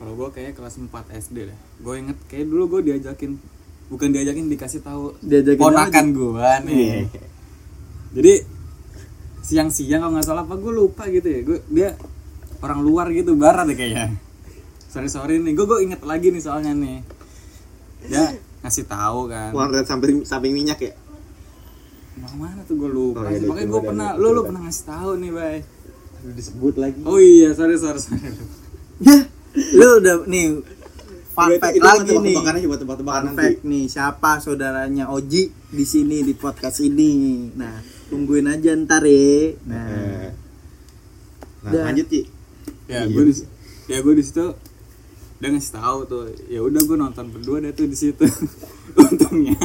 Kalau 0.00 0.16
gue 0.16 0.32
kayak 0.32 0.56
kelas 0.56 0.80
4 0.80 0.88
SD 1.12 1.52
deh. 1.52 1.58
Gue 1.84 2.00
inget 2.00 2.16
kayak 2.24 2.48
dulu 2.48 2.72
gue 2.72 2.88
diajakin 2.88 3.36
bukan 3.92 4.08
diajakin 4.08 4.48
dikasih 4.48 4.80
tahu 4.80 5.12
Diajakin 5.20 5.60
ponakan 5.60 6.06
gue 6.16 6.50
nih. 6.64 7.04
Jadi 8.16 8.32
siang-siang 9.44 10.00
kalau 10.00 10.16
nggak 10.16 10.24
salah 10.24 10.48
apa 10.48 10.56
gue 10.56 10.72
lupa 10.72 11.04
gitu 11.12 11.28
ya. 11.28 11.44
Gue 11.44 11.60
dia 11.68 12.00
orang 12.64 12.80
luar 12.80 13.12
gitu 13.12 13.36
barat 13.36 13.68
deh 13.68 13.76
kayaknya. 13.76 14.16
Sore-sore 14.88 15.36
nih 15.36 15.52
gue 15.52 15.66
gue 15.68 15.78
inget 15.84 16.00
lagi 16.00 16.32
nih 16.32 16.42
soalnya 16.48 16.72
nih. 16.72 17.04
Dia 18.08 18.24
ngasih 18.60 18.84
tahu 18.84 19.20
kan. 19.26 19.50
warnet 19.50 19.84
samping 19.84 20.22
samping 20.22 20.52
minyak 20.52 20.78
ya 20.78 20.92
Mau 22.16 22.36
mana 22.38 22.60
tuh 22.62 22.76
gue 22.76 22.90
lupa. 22.90 23.22
Oh, 23.22 23.26
iya, 23.26 23.40
coba 23.40 23.54
gue 23.56 23.80
pernah, 23.82 24.10
coba 24.12 24.20
lu 24.20 24.28
lu 24.28 24.34
dah. 24.34 24.44
pernah 24.44 24.62
ngasih 24.62 24.84
tahu 24.84 25.10
nih, 25.16 25.30
bay. 25.30 25.56
Aduh, 26.12 26.32
disebut 26.34 26.74
lagi 26.76 27.00
Oh 27.02 27.16
iya, 27.16 27.48
sorry 27.50 27.74
sorry 27.74 27.96
sorry. 27.96 28.20
ya 29.00 29.16
lu 29.72 29.88
udah 29.96 30.16
nih 30.24 30.60
fun 31.30 31.48
Itu- 31.48 31.58
fact 31.58 31.72
itu 31.72 31.80
lagi 31.82 32.12
tebak-tebakan 32.12 32.52
nih 32.52 32.60
aja 32.60 32.68
buat 32.68 32.80
tebak-tebakan 32.80 33.16
Fun 33.16 33.26
nanti. 33.26 33.40
fact 33.40 33.60
nih 33.64 33.84
siapa 33.86 34.30
saudaranya 34.36 35.04
Oji 35.08 35.42
di 35.48 35.84
sini 35.84 36.20
di 36.20 36.34
podcast 36.34 36.78
ini 36.78 37.12
nah 37.54 37.80
tungguin 38.06 38.46
aja 38.46 38.70
ntar 38.76 39.00
ya 39.02 39.56
nah 39.64 40.28
nah 41.62 41.72
lanjut 41.84 42.06
Ci 42.06 42.20
ya 42.84 43.00
Iya. 43.00 43.08
gue 43.08 43.24
di 43.24 43.34
ya 43.86 43.98
gue 43.98 44.12
di 44.12 44.22
situ 44.22 44.46
dia 45.40 45.48
ngasih 45.48 45.72
tahu 45.74 45.98
tuh 46.04 46.22
ya 46.46 46.60
udah 46.60 46.78
gue 46.78 46.96
nonton 46.98 47.24
berdua 47.30 47.56
deh 47.58 47.72
tuh 47.72 47.84
di 47.84 47.96
situ 47.96 48.24
untungnya 49.00 49.56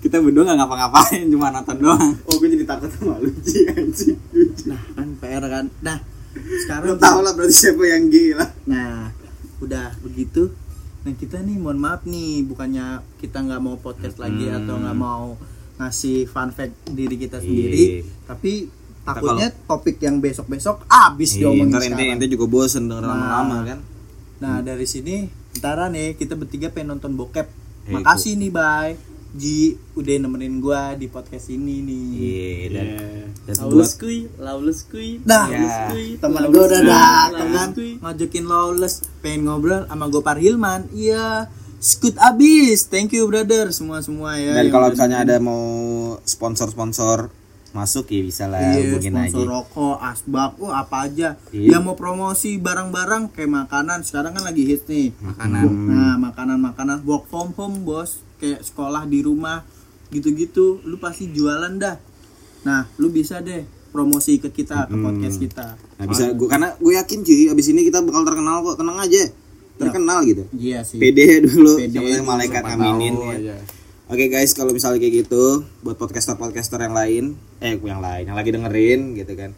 kita 0.00 0.18
berdua 0.18 0.42
nggak 0.42 0.58
ngapa-ngapain 0.58 1.28
cuma 1.28 1.50
nonton 1.50 1.76
doang 1.78 2.16
oh 2.24 2.34
gue 2.34 2.48
jadi 2.50 2.64
takut 2.64 2.88
sama 2.90 3.18
lu 3.18 3.28
anjing 3.68 4.16
nah 4.64 4.80
kan 4.90 5.08
PR 5.18 5.44
kan 5.44 5.66
nah 5.78 5.98
sekarang 6.58 6.96
tau 6.96 7.20
lah 7.20 7.32
berarti 7.32 7.54
siapa 7.54 7.84
yang 7.84 8.08
gila 8.08 8.46
nah 8.64 9.12
udah 9.58 10.00
begitu 10.00 10.48
nah 10.98 11.12
kita 11.12 11.38
nih 11.38 11.56
mohon 11.56 11.76
maaf 11.76 12.02
nih 12.04 12.42
bukannya 12.42 13.04
kita 13.16 13.38
nggak 13.38 13.60
mau 13.60 13.76
podcast 13.76 14.16
lagi 14.16 14.44
Hmm. 14.44 14.58
atau 14.58 14.74
nggak 14.76 14.96
mau 14.96 15.36
ngasih 15.76 16.24
fun 16.24 16.50
fact 16.50 16.72
diri 16.88 17.16
kita 17.16 17.36
Iya. 17.36 17.44
sendiri 17.44 17.84
tapi 18.24 18.52
takutnya 19.04 19.48
topik 19.64 19.96
yang 19.98 20.18
besok-besok 20.18 20.84
abis 20.86 21.36
Iya, 21.36 21.48
diomongin 21.48 21.76
ente, 21.76 21.86
sekarang. 21.86 22.12
ente 22.14 22.26
juga 22.28 22.46
bosen 22.46 22.82
denger 22.86 23.02
Nah. 23.02 23.10
lama-lama 23.10 23.56
kan 23.66 23.78
Nah 24.38 24.62
dari 24.62 24.86
sini 24.86 25.26
ntar 25.58 25.78
nih 25.90 26.14
kita 26.14 26.38
bertiga 26.38 26.70
pengen 26.70 26.94
nonton 26.98 27.18
bokep. 27.18 27.46
Eh, 27.88 27.92
Makasih 27.94 28.38
nih 28.38 28.50
bye. 28.52 28.94
Ji 29.28 29.76
udah 29.92 30.24
nemenin 30.24 30.56
gua 30.56 30.96
di 30.96 31.04
podcast 31.04 31.52
ini 31.52 31.84
nih. 31.84 32.04
iya 32.16 32.48
dan, 32.72 32.86
dan 33.44 33.54
buat 33.60 33.68
Lawless 33.76 33.92
kuy, 34.00 34.18
lawless 34.40 34.80
kuy, 34.88 35.20
Dah. 35.20 35.52
Temen 36.16 36.48
lawless 36.48 36.48
gue 36.48 36.64
udah 36.64 36.80
datang 36.80 37.30
lawless 37.36 37.52
kan 37.52 37.68
ngajakin 38.08 38.44
lawless 38.48 38.94
pengen 39.20 39.40
ngobrol 39.44 39.84
sama 39.84 40.08
Gopar 40.08 40.40
Hilman. 40.40 40.88
Iya, 40.96 41.52
skut 41.76 42.16
abis. 42.16 42.88
Thank 42.88 43.20
you 43.20 43.28
brother 43.28 43.68
semua 43.68 44.00
semua 44.00 44.40
ya. 44.40 44.56
dan 44.56 44.72
kalau 44.72 44.96
misalnya 44.96 45.20
ada 45.20 45.36
mau 45.44 45.60
sponsor-sponsor 46.24 47.28
masuk 47.70 48.08
ya 48.08 48.20
bisa 48.20 48.44
lah 48.44 48.58
Iya, 48.58 48.90
hubungin 48.90 49.12
sponsor 49.12 49.38
aja 49.38 49.44
rokok, 49.46 49.96
asbak, 50.02 50.50
oh 50.58 50.72
apa 50.72 50.96
aja. 51.04 51.28
Iya. 51.50 51.68
Yang 51.72 51.82
mau 51.82 51.94
promosi 51.94 52.56
barang-barang 52.56 53.30
kayak 53.30 53.52
makanan, 53.60 54.02
sekarang 54.02 54.32
kan 54.32 54.42
lagi 54.42 54.64
hit 54.64 54.84
nih. 54.84 55.12
makanan 55.14 55.64
Nah, 55.68 56.14
makanan-makanan 56.18 57.04
work 57.04 57.26
from 57.26 57.52
home, 57.52 57.82
Bos. 57.82 58.24
Kayak 58.36 58.62
sekolah 58.62 59.04
di 59.04 59.20
rumah 59.20 59.68
gitu-gitu, 60.08 60.80
lu 60.82 60.96
pasti 60.96 61.28
jualan 61.28 61.76
dah. 61.76 61.96
Nah, 62.60 62.88
lu 62.96 63.08
bisa 63.08 63.38
deh 63.38 63.62
promosi 63.88 64.36
ke 64.36 64.48
kita, 64.48 64.84
ke 64.84 64.92
Hmm. 64.92 65.02
podcast 65.02 65.36
kita. 65.38 65.66
nah 65.98 66.06
bisa 66.06 66.30
gue 66.30 66.46
karena 66.46 66.70
gue 66.72 66.92
yakin 66.94 67.18
cuy 67.20 67.48
abis 67.48 67.66
ini 67.68 67.82
kita 67.82 67.98
bakal 67.98 68.22
terkenal 68.22 68.62
kok 68.62 68.78
tenang 68.78 68.94
aja 68.96 69.26
terkenal 69.74 70.22
gitu 70.22 70.46
Iya 70.52 70.82
sih. 70.82 70.94
PD 70.96 71.18
dulu 71.42 71.74
PD 71.76 71.90
siapa 71.90 72.06
tahu 72.06 72.14
dulu, 72.14 72.28
malaikat 72.28 72.62
Siapa 72.62 72.74
aminin 72.76 73.14
ya. 73.16 73.30
aja. 73.32 73.56
Oke 74.08 74.32
guys, 74.32 74.56
kalau 74.56 74.72
misalnya 74.72 75.04
kayak 75.04 75.28
gitu, 75.28 75.68
buat 75.84 76.00
podcaster-podcaster 76.00 76.80
yang 76.80 76.96
lain, 76.96 77.24
eh 77.60 77.76
yang 77.76 78.00
lain, 78.00 78.24
yang 78.24 78.40
lagi 78.40 78.56
dengerin 78.56 79.12
gitu 79.12 79.36
kan. 79.36 79.52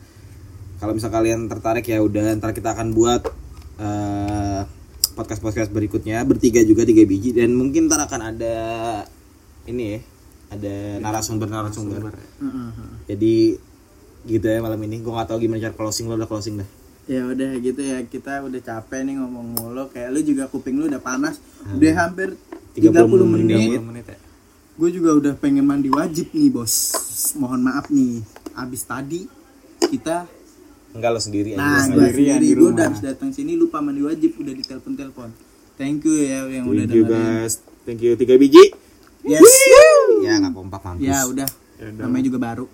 Kalau 0.83 0.91
misal 0.91 1.15
kalian 1.15 1.47
tertarik 1.47 1.87
ya 1.87 2.03
udah, 2.03 2.35
ntar 2.35 2.51
kita 2.51 2.75
akan 2.75 2.91
buat 2.91 3.31
eh, 3.79 4.67
podcast-podcast 5.15 5.71
berikutnya 5.71 6.27
bertiga 6.27 6.67
juga 6.67 6.83
tiga 6.83 7.07
biji 7.07 7.31
dan 7.31 7.55
mungkin 7.55 7.87
ntar 7.87 8.03
akan 8.11 8.35
ada 8.35 8.57
ini 9.71 9.83
ya, 9.95 9.99
ada 10.51 10.75
narasumber-narasumber. 10.99 12.11
Heeh. 12.11 12.71
Jadi 13.07 13.55
gitu 14.27 14.47
ya 14.51 14.59
malam 14.59 14.83
ini. 14.83 14.99
Gue 14.99 15.15
nggak 15.15 15.31
tahu 15.31 15.47
gimana 15.47 15.63
cara 15.63 15.79
closing 15.79 16.11
lo 16.11 16.19
udah 16.19 16.27
closing 16.27 16.59
dah. 16.59 16.69
Ya 17.07 17.23
udah 17.23 17.55
gitu 17.63 17.87
ya, 17.87 18.03
kita 18.03 18.43
udah 18.43 18.59
capek 18.59 19.07
nih 19.07 19.15
ngomong 19.15 19.63
mulu. 19.63 19.95
Kayak 19.95 20.11
lu 20.11 20.27
juga 20.27 20.51
kuping 20.51 20.75
lu 20.75 20.91
udah 20.91 20.99
panas. 20.99 21.39
Udah 21.71 21.95
hampir 21.95 22.35
30, 22.75 22.99
30 22.99 23.31
menit. 23.31 23.79
30 23.79 23.87
menit 23.87 24.07
ya 24.11 24.30
Gue 24.81 24.97
juga 24.97 25.13
udah 25.13 25.37
pengen 25.37 25.69
mandi 25.69 25.93
wajib 25.93 26.33
nih, 26.33 26.49
Bos. 26.49 26.89
Mohon 27.37 27.69
maaf 27.69 27.93
nih. 27.93 28.25
Abis 28.57 28.89
tadi 28.89 29.29
kita 29.77 30.25
Enggak 30.91 31.11
lo 31.13 31.21
sendiri 31.21 31.55
Nah, 31.55 31.85
gue 31.87 32.01
sendiri 32.09 32.41
di 32.41 32.57
gue 32.57 32.73
udah 32.73 32.89
harus 32.89 33.05
datang 33.05 33.29
sini 33.31 33.61
lupa 33.61 33.79
mandi 33.85 34.01
wajib 34.01 34.41
udah 34.41 34.57
ditelepon-telepon. 34.57 35.29
Thank 35.77 36.09
you 36.09 36.17
ya 36.17 36.49
yang 36.49 36.65
udah 36.65 36.89
Thank 36.89 36.97
you 36.97 37.05
dengerin. 37.05 37.45
guys. 37.45 37.55
Thank 37.85 38.01
you 38.01 38.13
tiga 38.17 38.41
biji. 38.41 38.65
Yes. 39.21 39.45
Ya 40.25 40.41
nggak 40.41 40.57
kompak 40.57 40.81
mampus. 40.81 41.05
Ya 41.05 41.29
udah. 41.29 41.49
Ya 41.77 41.85
udah. 41.93 42.01
Namanya 42.09 42.25
juga 42.33 42.39
baru. 42.41 42.67